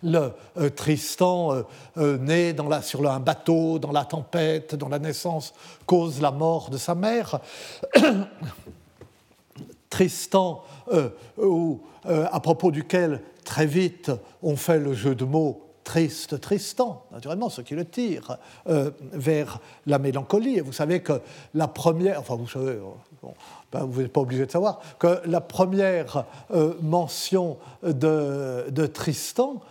[0.04, 1.64] Le euh, Tristan,
[1.98, 5.54] euh, né sur un bateau, dans la tempête, dont la naissance
[5.86, 7.40] cause la mort de sa mère.
[9.90, 10.64] Tristan,
[12.06, 14.12] à propos duquel très vite
[14.44, 18.38] on fait le jeu de mots triste Tristan, naturellement, ce qui le tire
[18.68, 20.58] euh, vers la mélancolie.
[20.58, 21.22] Et vous savez que
[21.54, 22.78] la première, enfin vous savez,
[23.72, 26.26] ben, vous n'êtes pas obligé de savoir, que la première
[26.82, 29.62] mention de, Tristan,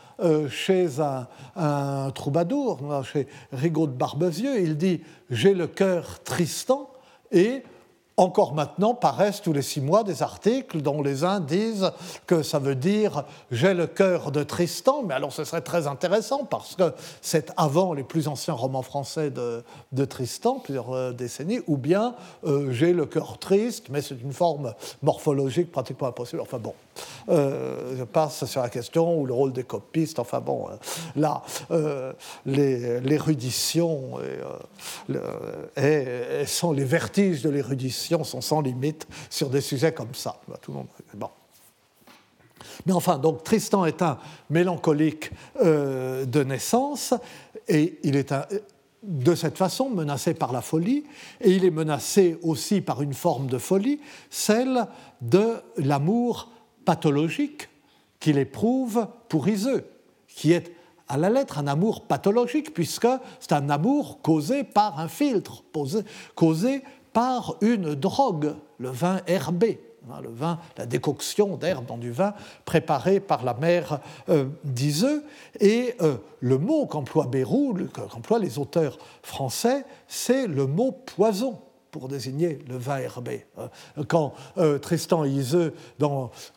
[0.49, 6.91] chez un, troubadour, chez Rigaud de Barbezieux, il dit J'ai le cœur Tristan
[7.33, 7.63] et
[8.17, 11.93] encore maintenant paraissent tous les six mois des articles dont les uns disent
[12.27, 16.45] que ça veut dire j'ai le cœur de Tristan, mais alors ce serait très intéressant
[16.45, 21.77] parce que c'est avant les plus anciens romans français de, Tristan, plusieurs euh, décennies, ou
[21.77, 22.15] bien
[22.45, 26.41] euh, j'ai le cœur triste, mais c'est une forme morphologique pratiquement impossible.
[26.41, 26.86] Enfin bon, euh,
[27.29, 30.19] je passe sur la question ou le rôle des copistes.
[30.19, 30.69] Enfin bon,
[31.17, 31.43] là,
[32.45, 34.19] l'érudition
[35.77, 40.37] et, sont les vertiges de l'érudition sont sans limite sur des sujets comme ça.
[40.49, 41.31] Bah, tout le monde, bon.
[42.85, 44.19] Mais enfin, donc Tristan est un
[44.51, 45.31] mélancolique
[45.61, 47.15] euh, de naissance
[47.69, 48.33] et il est
[49.03, 51.05] de cette façon menacé par la folie
[51.41, 54.87] et il est menacé aussi par une forme de folie, celle
[55.21, 56.51] de l'amour
[56.87, 57.69] pathologique
[58.19, 59.85] qu'il éprouve pour Iseux,
[60.27, 60.73] qui est
[61.09, 63.09] à la lettre un amour pathologique puisque
[63.39, 65.63] c'est un amour causé par un filtre,
[66.35, 66.83] causé
[67.13, 69.81] par une drogue, le vin herbé,
[70.11, 72.35] hein, le vin, la décoction d'herbe dans du vin
[72.65, 75.25] préparé par la mère euh, d'Iseux.
[75.61, 81.59] Et euh, le mot qu'emploie Béroul, qu'emploient les auteurs français, c'est le mot poison
[81.99, 83.47] pour désigner le herbé.
[83.59, 83.69] Euh,
[84.07, 85.75] quand euh, Tristan et Iseux,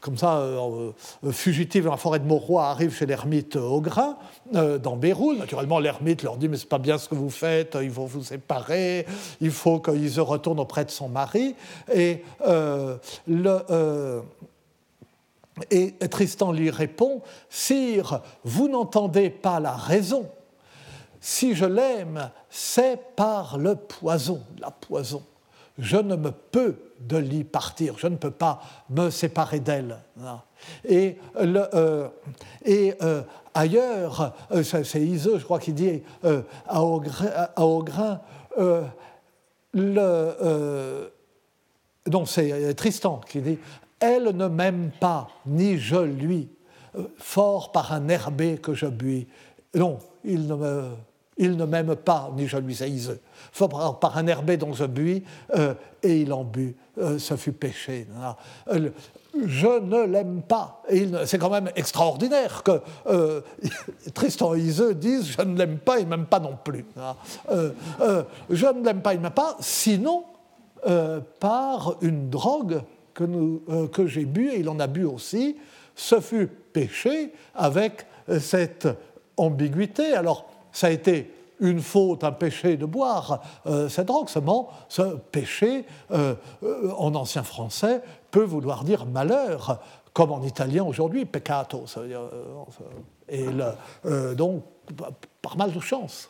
[0.02, 0.92] comme ça, euh,
[1.32, 4.18] fugitifs dans la forêt de Mauroy, arrivent chez l'ermite Augrin,
[4.52, 7.92] dans Béroul, naturellement l'ermite leur dit mais c'est pas bien ce que vous faites, il
[7.92, 9.06] faut vous séparer,
[9.42, 11.56] il faut qu'Iseux retourne auprès de son mari.
[11.94, 12.24] Et
[16.10, 20.28] Tristan lui répond Sire, vous n'entendez pas la raison.
[21.22, 25.24] Si je l'aime, c'est par le poison, la poison
[25.80, 29.98] je ne me peux de l'y partir, je ne peux pas me séparer d'elle.
[30.88, 32.08] Et, euh,
[32.66, 33.22] et euh,
[33.54, 36.04] ailleurs, euh, c'est Iseux, je crois, qui dit
[36.68, 38.20] à Augrin,
[39.74, 41.12] le,
[42.12, 43.60] non, c'est Tristan qui dit
[44.00, 46.50] Elle ne m'aime pas, ni je lui,
[47.18, 49.28] fort par un herbé que je buis.
[49.76, 50.90] Non, il ne me
[51.40, 53.10] il ne m'aime pas, ni je lui haïs.
[54.02, 55.24] Par un herbé dont je buis,
[55.56, 55.74] euh,
[56.04, 56.76] et il en but.
[57.00, 58.08] Euh, ce fut péché.
[58.68, 58.90] Euh,
[59.46, 60.84] je ne l'aime pas.
[61.26, 62.82] C'est quand même extraordinaire que
[64.14, 66.86] Tristan et Iseux disent Je ne l'aime pas, il ne m'aime pas non plus.
[67.50, 70.26] je ne l'aime pas, il ne m'aime pas, sinon
[71.40, 72.82] par une drogue
[73.14, 75.56] que, que j'ai bu, et il en a bu aussi.
[75.96, 78.06] Ce fut péché avec
[78.40, 78.88] cette
[79.38, 80.14] ambiguïté.
[80.14, 84.30] Alors, ça a été une faute, un péché de boire euh, cette drogue.
[84.30, 85.02] Seulement, ce
[85.32, 88.02] péché, euh, euh, en ancien français,
[88.32, 89.82] peut vouloir dire malheur,
[90.14, 91.86] comme en italien aujourd'hui, peccato.
[91.88, 92.22] Ça veut dire,
[93.28, 93.46] et
[94.36, 94.64] donc,
[95.42, 96.30] par mal de chance.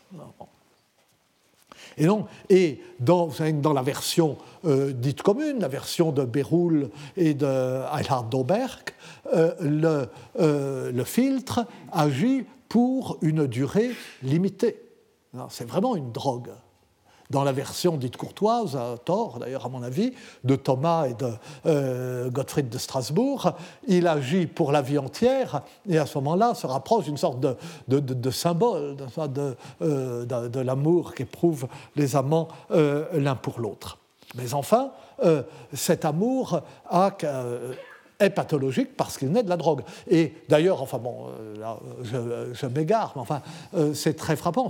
[1.98, 7.82] Et, donc, et dans, dans la version dite commune, la version de Béroul et de
[7.98, 8.94] Eilhard Dauberg,
[9.34, 13.92] le filtre agit pour une durée
[14.24, 14.82] limitée.
[15.50, 16.52] C'est vraiment une drogue.
[17.30, 20.14] Dans la version dite courtoise, à tort d'ailleurs à mon avis,
[20.44, 21.32] de Thomas et de
[21.68, 23.52] euh, Gottfried de Strasbourg,
[23.88, 28.32] il agit pour la vie entière et à ce moment-là se rapproche d'une sorte de,
[28.32, 28.98] symbole
[29.82, 34.00] euh, de, de l'amour qu'éprouvent les amants euh, l'un pour l'autre.
[34.36, 34.92] Mais enfin,
[35.74, 37.12] cet amour a
[38.20, 39.82] est pathologique parce qu'il naît de la drogue.
[40.10, 43.42] Et d'ailleurs, enfin bon, euh, je, m'égare, mais enfin,
[43.76, 44.68] euh, c'est très frappant.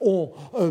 [0.00, 0.70] on, euh,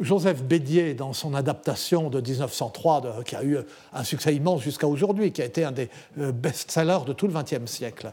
[0.00, 3.58] Joseph Bédier, dans son adaptation de 1903, qui a eu
[3.92, 7.70] un succès immense jusqu'à aujourd'hui, qui a été un des best-sellers de tout le XXe
[7.70, 8.12] siècle,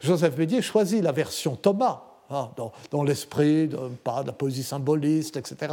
[0.00, 2.50] Joseph Bédier choisit la version Thomas hein,
[2.90, 5.72] dans, l'esprit de, de la poésie symboliste, etc.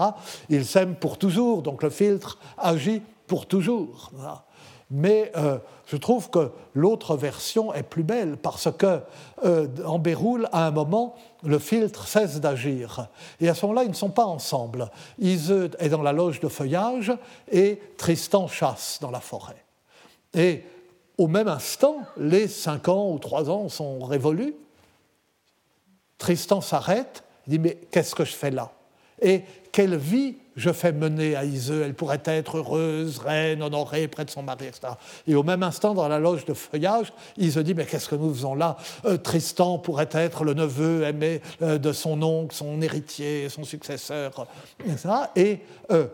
[0.50, 4.12] Il s'aime pour toujours, donc le filtre agit pour toujours.
[4.94, 9.00] Mais euh, je trouve que l'autre version est plus belle parce que
[9.46, 13.08] euh, en Béroul, à un moment, le filtre cesse d'agir.
[13.40, 14.92] Et à ce moment-là, ils ne sont pas ensemble.
[15.18, 17.14] Iseux est dans la loge de feuillage
[17.50, 19.64] et Tristan chasse dans la forêt.
[20.34, 20.64] Et
[21.18, 24.56] au même instant, les cinq ans ou trois ans sont révolus.
[26.18, 28.72] Tristan s'arrête, dit Mais qu'est-ce que je fais là?
[29.22, 34.26] Et quelle vie je fais mener à Iseux Elle pourrait être heureuse, reine, honorée, près
[34.26, 34.94] de son mari, etc.
[35.28, 38.16] Et au même instant, dans la loge de feuillage, il se dit Mais qu'est-ce que
[38.16, 38.78] nous faisons là?
[39.06, 44.48] Euh, Tristan pourrait être le neveu aimé euh, de son oncle, son héritier, son successeur,
[44.86, 45.10] etc.
[45.36, 45.60] Et
[45.92, 46.08] euh,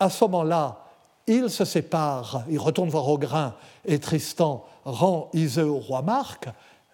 [0.00, 0.82] à ce moment-là,
[1.26, 6.46] il se sépare, il retourne voir Augrain, et Tristan rend Iseux au roi Marc,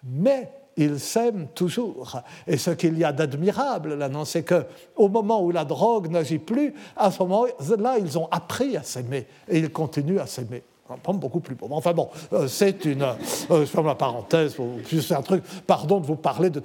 [0.03, 2.21] mais ils s'aiment toujours.
[2.47, 6.73] Et ce qu'il y a d'admirable là, c'est qu'au moment où la drogue n'agit plus,
[6.95, 10.63] à ce moment-là, ils ont appris à s'aimer et ils continuent à s'aimer.
[11.07, 11.67] Beaucoup plus beau.
[11.71, 13.01] Enfin bon, euh, c'est une.
[13.01, 13.15] Euh,
[13.49, 14.55] je ferme la parenthèse,
[14.85, 15.43] c'est un truc.
[15.65, 16.61] Pardon de vous parler de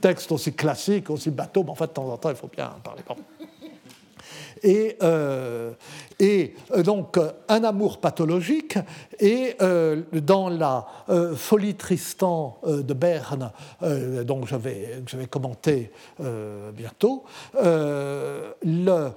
[0.00, 2.66] textes aussi classiques, aussi bateaux, mais en fait, de temps en temps, il faut bien
[2.76, 3.02] en parler.
[4.62, 5.72] Et, euh,
[6.22, 8.78] euh, donc un amour pathologique.
[9.18, 10.86] Et euh, dans la
[11.34, 13.50] Folie Tristan de Berne,
[14.24, 15.02] donc je vais,
[16.74, 17.24] bientôt,
[18.62, 19.10] le,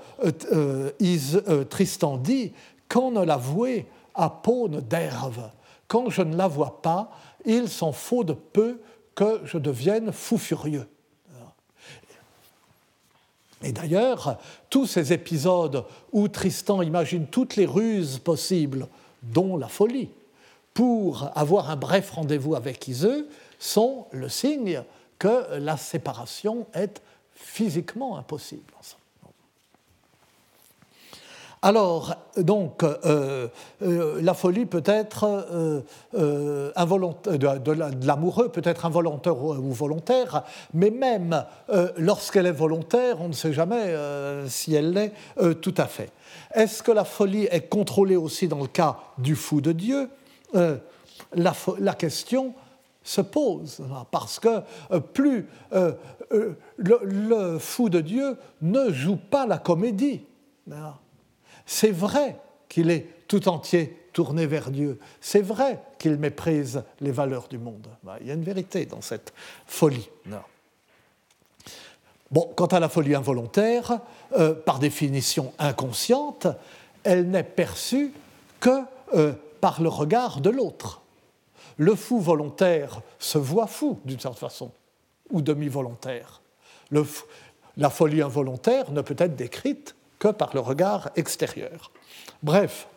[1.69, 2.53] Tristan dit
[2.87, 3.85] Quand ne la vouée
[4.15, 5.49] à paune d'herve,
[5.87, 7.11] quand je ne la vois pas,
[7.45, 8.79] il s'en faut de peu
[9.15, 10.87] que je devienne fou furieux.
[13.63, 14.37] Et d'ailleurs,
[14.69, 18.87] tous ces épisodes où Tristan imagine toutes les ruses possibles,
[19.21, 20.09] dont la folie,
[20.73, 23.27] pour avoir un bref rendez-vous avec Iseux,
[23.59, 24.83] sont le signe
[25.17, 27.01] que la séparation est
[27.33, 28.73] physiquement impossible.
[31.61, 33.49] Alors, donc, euh,
[33.81, 35.25] euh, la folie peut être
[36.13, 40.43] euh, involontaire, de, l'amoureux peut être involontaire ou volontaire,
[40.73, 41.43] mais même
[41.97, 43.93] lorsqu'elle est volontaire, on ne sait jamais
[44.47, 45.11] si elle l'est
[45.61, 46.11] tout à fait.
[46.53, 50.09] Est-ce que la folie est contrôlée aussi dans le cas du fou de Dieu?
[50.53, 52.53] La, question
[53.03, 53.81] se pose,
[54.11, 54.61] parce que
[55.13, 55.47] plus
[56.77, 60.21] le, fou de Dieu ne joue pas la comédie.
[61.71, 62.35] C'est vrai
[62.67, 64.97] qu'il est tout entier tourné vers Dieu.
[65.21, 67.85] C'est vrai qu'il méprise les valeurs du monde.
[68.01, 69.31] Bah, il y a une vérité dans cette
[69.67, 70.09] folie.
[72.31, 73.99] Bon, quant à la folie involontaire,
[74.35, 76.47] euh, par définition inconsciente,
[77.03, 78.13] elle n'est perçue
[78.59, 78.81] que
[79.13, 81.03] euh, par le regard de l'autre.
[81.77, 84.71] Le fou volontaire se voit fou, d'une certaine façon,
[85.29, 86.41] ou demi-volontaire.
[87.77, 91.91] La folie involontaire ne peut être décrite que par le regard extérieur.
[92.43, 92.87] Bref,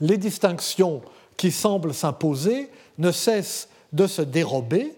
[0.00, 1.00] les distinctions
[1.36, 4.94] qui semblent s'imposer ne cessent de se dérober,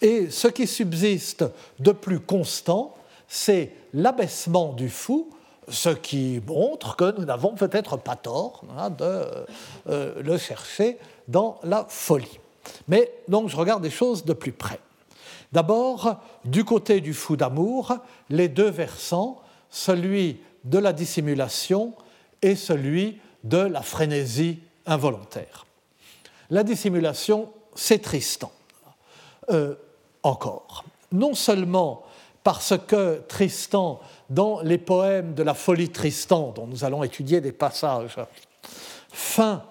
[0.00, 1.44] et ce qui subsiste
[1.78, 2.94] de plus constant,
[3.28, 5.30] c'est l'abaissement du fou,
[5.68, 9.26] ce qui montre que nous n'avons peut-être pas tort hein, de
[9.88, 10.98] euh, le chercher
[11.28, 12.38] dans la folie.
[12.88, 14.78] Mais donc je regarde des choses de plus près.
[15.52, 17.96] D'abord, du côté du fou d'amour,
[18.30, 19.40] les deux versants
[19.70, 21.94] celui de la dissimulation
[22.42, 25.66] et celui de la frénésie involontaire.
[26.50, 28.52] La dissimulation, c'est Tristan.
[29.50, 29.74] Euh,
[30.22, 30.84] encore.
[31.12, 32.04] Non seulement
[32.42, 34.00] parce que Tristan,
[34.30, 38.16] dans les poèmes de la folie Tristan, dont nous allons étudier des passages,
[39.12, 39.62] feint,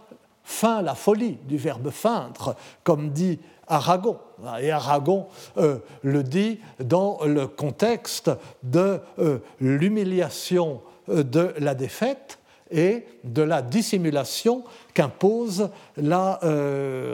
[0.44, 4.18] feint la folie du verbe feindre, comme dit Aragon.
[4.62, 8.32] Et Aragon euh, le dit dans le contexte
[8.64, 12.40] de euh, l'humiliation euh, de la défaite
[12.72, 14.64] et de la dissimulation
[14.96, 16.40] qu'impose la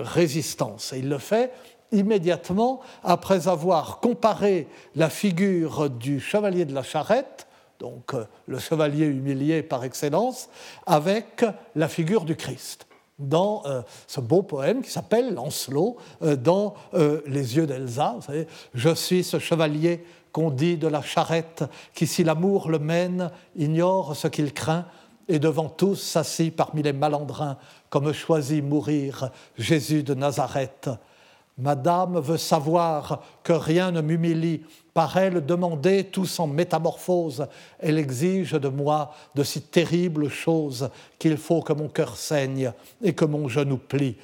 [0.03, 0.93] résistance.
[0.95, 1.51] Il le fait
[1.91, 7.47] immédiatement après avoir comparé la figure du chevalier de la charrette,
[7.79, 8.13] donc
[8.45, 10.47] le chevalier humilié par excellence,
[10.85, 11.43] avec
[11.75, 12.87] la figure du Christ
[13.22, 18.19] dans euh, ce beau poème qui s'appelle Lancelot, euh, dans euh, Les yeux d'Elsa.
[18.74, 21.63] Je suis ce chevalier qu'on dit de la charrette,
[21.93, 24.86] qui, si l'amour le mène, ignore ce qu'il craint,
[25.28, 27.57] et devant tous s'assit parmi les malandrins,
[27.89, 30.89] comme choisit mourir Jésus de Nazareth.
[31.57, 37.47] Madame veut savoir que rien ne m'humilie, par elle demander tous en métamorphose.
[37.79, 40.89] Elle exige de moi de si terribles choses
[41.19, 44.17] qu'il faut que mon cœur saigne et que mon genou plie.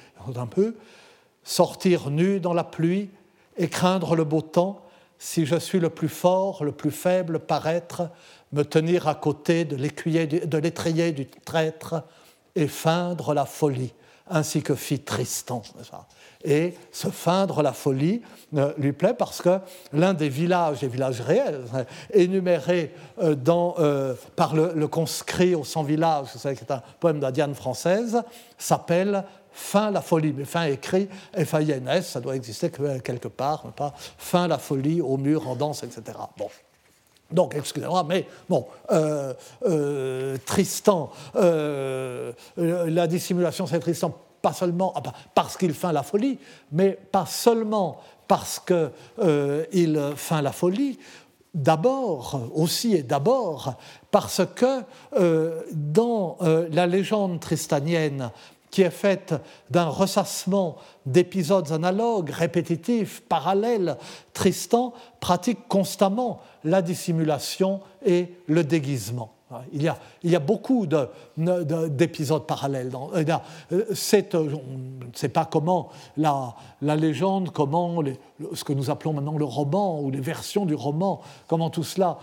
[1.44, 3.08] Sortir nu dans la pluie
[3.56, 4.82] et craindre le beau temps,
[5.18, 8.10] si je suis le plus fort, le plus faible paraître,
[8.52, 12.02] me tenir à côté de l'étrier du traître
[12.54, 13.92] et feindre la folie,
[14.28, 15.62] ainsi que fit Tristan
[16.44, 18.22] et se feindre la folie
[18.56, 19.58] euh, lui plaît parce que
[19.92, 25.82] l'un des villages, des villages réels, hein, énumérés euh, euh, par le, conscrit aux 100
[25.82, 28.22] villages, c'est un poème de la Diane française,
[28.56, 34.46] s'appelle Fin la folie, mais fin écrit F-I-N-S, ça doit exister quelque part, pas Fin
[34.46, 36.16] la folie au mur en danse, etc.
[36.36, 36.48] Bon.
[37.32, 38.66] Donc, excusez-moi, mais bon,
[40.46, 45.02] Tristan, la dissimulation, c'est Tristan pas seulement ah,
[45.34, 46.38] parce qu'il feint la folie,
[46.72, 50.98] mais pas seulement parce qu'il feint la folie,
[51.54, 53.74] d'abord, aussi et d'abord,
[54.10, 54.82] parce que
[55.72, 56.36] dans
[56.70, 58.30] la légende tristanienne,
[58.70, 59.34] qui est faite
[59.70, 60.76] d'un ressassement
[61.06, 63.96] d'épisodes analogues, répétitifs, parallèles,
[64.32, 69.37] Tristan pratique constamment la dissimulation et le déguisement.
[69.72, 72.90] Il y a, beaucoup d'épisodes parallèles.
[73.14, 73.24] Euh,
[73.72, 75.88] euh, euh, on ne sait pas comment
[76.18, 78.02] la, légende, comment
[78.52, 82.18] ce que nous appelons maintenant le roman ou les versions du roman, comment tout cela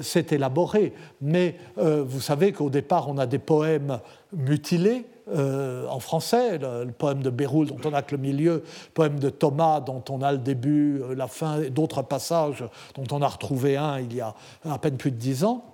[0.00, 0.92] s'est élaboré.
[1.22, 4.00] Mais vous savez qu'au départ, on a des poèmes
[4.32, 9.18] mutilés en français, le, poème de Béroul dont on a que le milieu, le poème
[9.18, 12.64] de Thomas dont on a le début, la fin, d'autres passages
[12.94, 14.34] dont on a retrouvé un il y a
[14.68, 15.64] à peine plus de dix ans.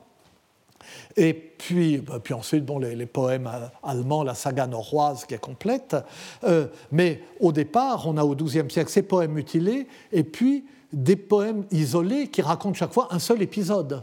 [1.17, 3.51] Et puis, bah, puis ensuite, bon, les, poèmes
[3.83, 5.97] allemands, la saga norroise qui est complète.
[6.45, 11.17] Euh, mais au départ, on a au XIIe siècle ces poèmes mutilés et puis des
[11.17, 14.03] poèmes isolés qui racontent chaque fois un seul épisode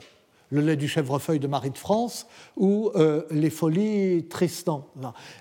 [0.52, 2.26] le lait du chèvrefeuille de Marie de France
[2.58, 4.88] ou euh, les folies Tristan.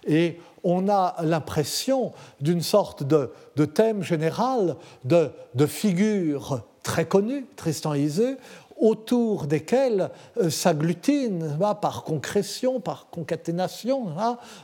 [0.07, 3.31] Et on a l'impression d'une sorte de,
[3.65, 8.39] thème général, de, de figures très connues, Tristan et Iseux,
[8.79, 14.15] autour desquelles euh, s'agglutinent par concrétion, par concaténation,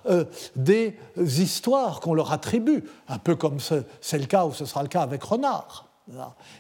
[0.07, 0.25] euh,
[0.57, 4.89] des histoires qu'on leur attribue, un peu comme c'est le cas ou ce sera le
[4.89, 5.89] cas avec Renard.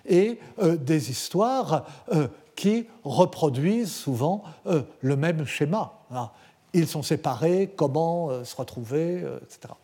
[0.07, 1.84] Et des histoires
[2.55, 5.92] qui reproduisent souvent euh, le même schéma.
[6.72, 9.74] Ils sont séparés, comment euh, se retrouver, euh, etc.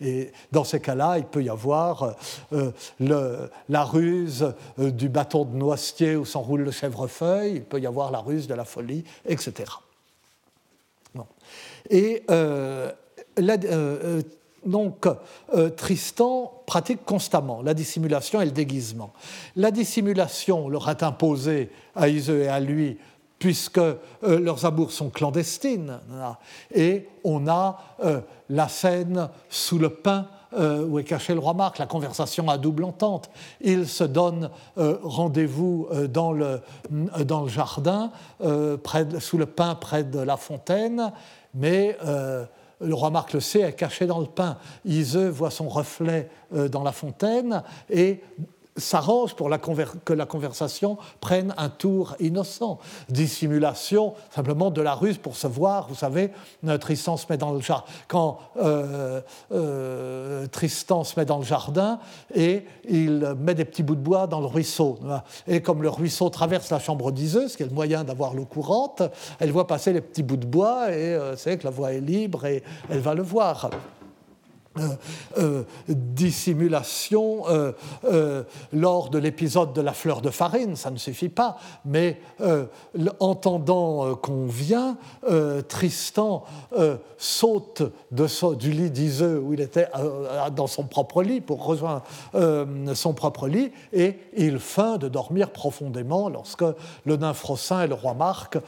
[0.00, 2.14] Et dans ces cas-là, il peut y avoir
[3.00, 8.10] le, la ruse du bâton de noisetier où s'enroule le chèvrefeuille, il peut y avoir
[8.10, 9.72] la ruse de la folie, etc.
[11.90, 13.56] Et la,
[14.64, 15.06] donc,
[15.54, 19.12] euh, Tristan pratique constamment la dissimulation et le déguisement.
[19.56, 22.98] La dissimulation leur est imposée à Iseux et à lui
[23.38, 25.98] puisque euh, leurs amours sont clandestines.
[26.74, 31.76] Et on a euh, la scène sous le pin où est caché le roi Marc,
[31.76, 33.28] la conversation à double entente.
[33.60, 38.10] Ils se donnent rendez-vous dans le, dans, le, jardin,
[38.82, 41.12] près sous le pin près de la fontaine,
[41.52, 41.98] mais
[42.80, 44.56] le roi Marc le sait, est caché dans le pain.
[44.84, 48.20] Iseux voit son reflet euh, dans la fontaine et
[48.78, 49.50] s'arrange pour
[50.04, 52.78] que la conversation prenne un tour innocent.
[53.08, 55.88] Dissimulation, simplement de la ruse pour se voir.
[55.88, 56.30] Vous savez,
[56.80, 57.84] Tristan se met dans le jardin.
[58.08, 59.20] Quand euh,
[59.52, 61.98] euh, Tristan se met dans le jardin
[62.34, 64.98] et il met des petits bouts de bois dans le ruisseau.
[65.46, 68.44] Et comme le ruisseau traverse la chambre d'Iseux, ce qui est le moyen d'avoir l'eau
[68.44, 69.02] courante,
[69.38, 72.00] elle voit passer les petits bouts de bois et euh, c'est que la voie est
[72.00, 73.70] libre et elle va le voir.
[74.78, 74.94] Euh,
[75.38, 81.58] euh, dissimulation euh, lors de l'épisode de la fleur de farine, ça ne suffit pas,
[81.84, 82.20] mais
[83.20, 84.96] entendant qu'on vient,
[85.68, 86.44] Tristan
[87.16, 89.88] saute de du lit d'Iseux où il était
[90.54, 92.02] dans son propre lit pour rejoindre
[92.94, 96.64] son propre lit et il feint de dormir profondément lorsque
[97.04, 97.44] le nymphe
[97.82, 98.58] et le roi Marc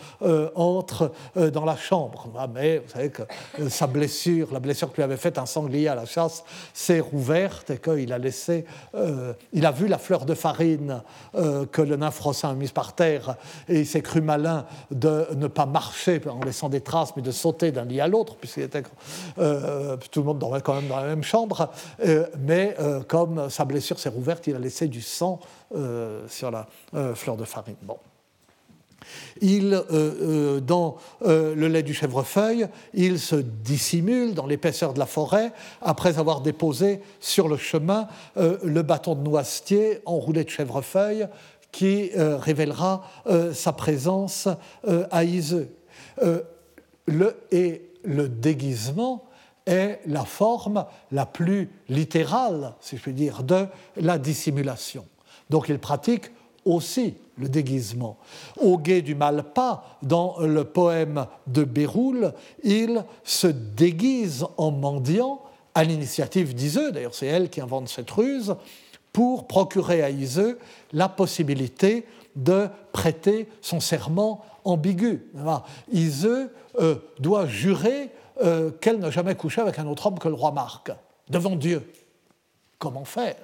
[0.54, 1.12] entrent
[1.52, 2.28] dans la chambre.
[2.38, 3.22] Ah, mais vous savez que
[3.68, 6.44] sa blessure, la blessure que lui avait faite un sanglier à la chasse
[6.74, 11.02] s'est rouverte et qu'il a laissé, euh, il a vu la fleur de farine
[11.34, 13.36] euh, que le nymphe a mise par terre
[13.68, 17.30] et il s'est cru malin de ne pas marcher en laissant des traces, mais de
[17.30, 18.82] sauter d'un lit à l'autre, puisqu'il était
[19.38, 21.70] euh, tout le monde dormait quand même dans la même chambre.
[22.38, 22.76] mais
[23.08, 25.40] comme sa blessure s'est rouverte, il a laissé du sang
[26.28, 26.66] sur la
[27.14, 27.76] fleur de farine.
[27.82, 27.96] Bon.
[29.40, 34.98] Il, euh, euh, dans euh, le lait du chèvrefeuille, il se dissimule dans l'épaisseur de
[34.98, 41.26] la forêt après avoir déposé sur le chemin le bâton de noisetier enroulé de chèvrefeuille
[41.72, 43.02] qui révélera
[43.52, 44.48] sa présence
[45.10, 45.68] à Iseux.
[47.06, 49.24] le, et le déguisement
[49.66, 55.06] est la forme la plus littérale, si je puis dire, de la dissimulation.
[55.48, 56.30] Donc il pratique
[56.64, 58.18] aussi le déguisement.
[58.58, 62.32] Au guet du Malpas, dans le poème de Béroul,
[62.62, 65.42] il se déguise en mendiant,
[65.74, 68.54] à l'initiative d'Iseux, d'ailleurs c'est elle qui invente cette ruse,
[69.12, 70.58] pour procurer à Iseux
[70.92, 72.06] la possibilité
[72.36, 75.26] de prêter son serment ambigu.
[75.92, 78.10] Iseux euh, doit jurer
[78.42, 80.92] euh, qu'elle n'a jamais couché avec un autre homme que le roi Marc,
[81.28, 81.90] devant Dieu.
[82.80, 83.36] Comment faire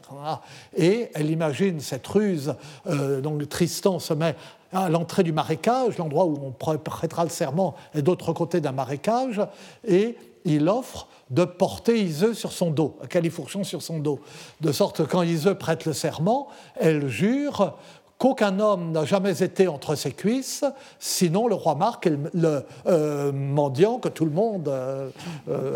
[0.76, 2.54] Et elle imagine cette ruse.
[2.88, 4.34] Euh, donc Tristan se met
[4.72, 9.40] à l'entrée du marécage, l'endroit où on prêtera le serment est d'autre côté d'un marécage,
[9.86, 14.20] et il offre de porter Iseux sur son dos, Califourchon sur son dos,
[14.60, 17.74] de sorte que quand Iseux prête le serment, elle jure
[18.18, 20.64] qu'aucun homme n'a jamais été entre ses cuisses,
[20.98, 25.10] sinon le roi Marc et le, euh, mendiant que tout le monde euh,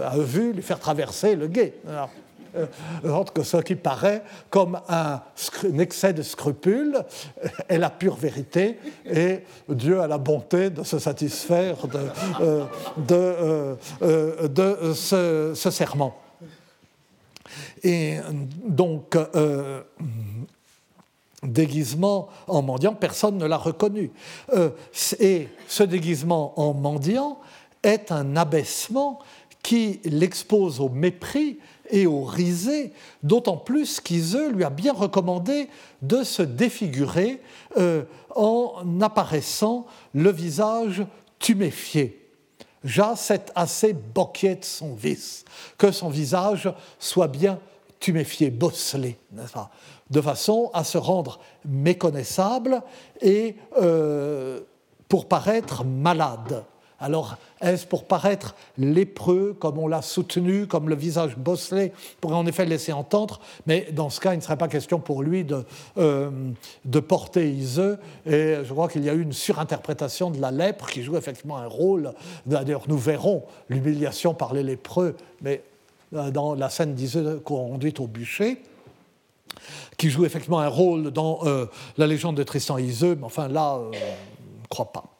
[0.08, 1.74] a vu lui faire traverser le guet.
[1.88, 2.06] Euh,
[3.34, 5.20] que ce qui paraît comme un,
[5.78, 7.04] excès de scrupules
[7.68, 12.00] est la pure vérité et Dieu a la bonté de se satisfaire de,
[12.40, 16.16] euh, euh, de ce, serment.
[17.82, 18.18] Et
[18.66, 19.16] donc,
[21.42, 24.10] déguisement en mendiant, personne ne l'a reconnu.
[25.18, 27.38] et ce déguisement en mendiant
[27.82, 29.20] est un abaissement
[29.62, 31.58] qui l'expose au mépris
[31.90, 35.68] et au risé, d'autant plus qu'Iseux lui a bien recommandé
[36.02, 37.40] de se défigurer
[37.76, 41.04] euh, en apparaissant le visage
[41.38, 42.16] tuméfié.
[42.84, 45.44] Ja, c'est assez boquet de son vice,
[45.76, 47.58] que son visage soit bien
[47.98, 49.18] tuméfié, bosselé,
[50.08, 52.82] de façon à se rendre méconnaissable
[53.20, 54.60] et euh,
[55.08, 56.64] pour paraître malade.
[57.00, 62.46] Alors, est-ce pour paraître lépreux, comme on l'a soutenu, comme le visage bosselé pourrait en
[62.46, 65.64] effet laisser entendre Mais dans ce cas, il ne serait pas question pour lui de,
[65.96, 66.30] euh,
[67.08, 67.98] porter Iseux.
[68.26, 71.56] Et je crois qu'il y a eu une surinterprétation de la lèpre qui joue effectivement
[71.56, 72.12] un rôle.
[72.44, 75.62] D'ailleurs, nous verrons l'humiliation par les lépreux, mais
[76.14, 78.62] euh, dans la scène d'Iseux conduite au bûcher
[79.96, 81.66] qui joue effectivement un rôle dans euh,
[81.98, 85.19] la légende de Tristan Iseux, mais enfin là, ne croit pas.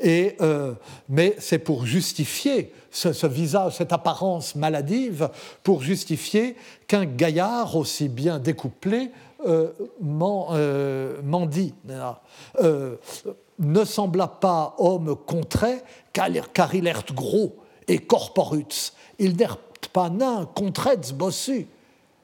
[0.00, 0.74] Et, euh,
[1.08, 5.30] mais c'est pour justifier ce, visage, cette apparence maladive,
[5.62, 9.10] pour justifier qu'un gaillard aussi bien découplé
[9.46, 9.70] euh,
[10.02, 11.74] euh mendie.
[12.60, 12.96] Euh,
[13.58, 15.82] ne sembla pas homme contrait,
[16.12, 17.56] car il est gros
[17.88, 18.92] et corporuts.
[19.18, 19.46] Il n'est
[19.92, 21.66] pas nain, contrets bossu.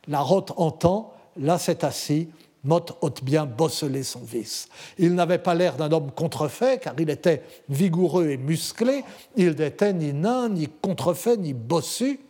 [0.07, 2.29] La rote entend, là c'est assis,
[2.65, 4.69] Motte ôte bien bosselé son vice.
[4.99, 9.05] Il n'avait pas l'air d'un homme contrefait, car il était vigoureux et musclé.
[9.37, 12.21] Il n'était ni nain, ni contrefait, ni bossu.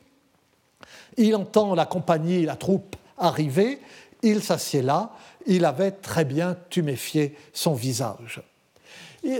[1.16, 3.80] Il entend la compagnie, la troupe arriver.
[4.22, 5.10] Il s'assied là.
[5.46, 8.42] Il avait très bien tuméfié son visage.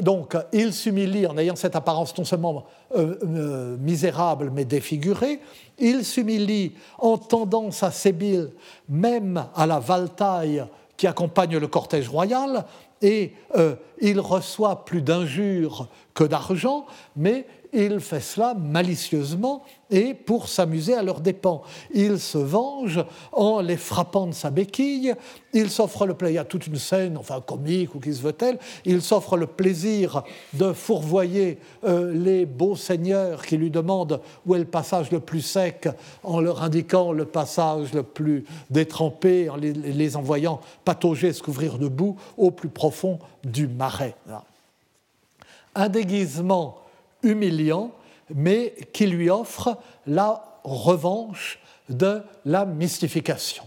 [0.02, 2.64] Donc, il s'humilie en ayant cette apparence non seulement
[2.94, 5.40] euh, euh, misérable mais défigurée,
[5.78, 8.50] il s'humilie en tendant sa sébile
[8.88, 10.64] même à la valtaille
[10.96, 12.64] qui accompagne le cortège royal,
[13.00, 16.86] et euh, il reçoit plus d'injures que d'argent,
[17.16, 21.62] mais il fait cela malicieusement et pour s'amuser à leurs dépens.
[21.92, 25.14] Il se venge en les frappant de sa béquille,
[25.52, 28.58] il s'offre le plaisir, y a toute une scène, enfin comique ou qui se veut-elle,
[28.84, 34.58] il s'offre le plaisir de fourvoyer euh, les beaux seigneurs qui lui demandent où est
[34.58, 35.88] le passage le plus sec
[36.22, 41.78] en leur indiquant le passage le plus détrempé, en les, les envoyant patauger, se couvrir
[41.78, 44.16] de boue au plus profond du marais.
[45.74, 46.78] Un déguisement
[47.22, 47.92] humiliant,
[48.34, 53.64] mais qui lui offre la revanche de la mystification.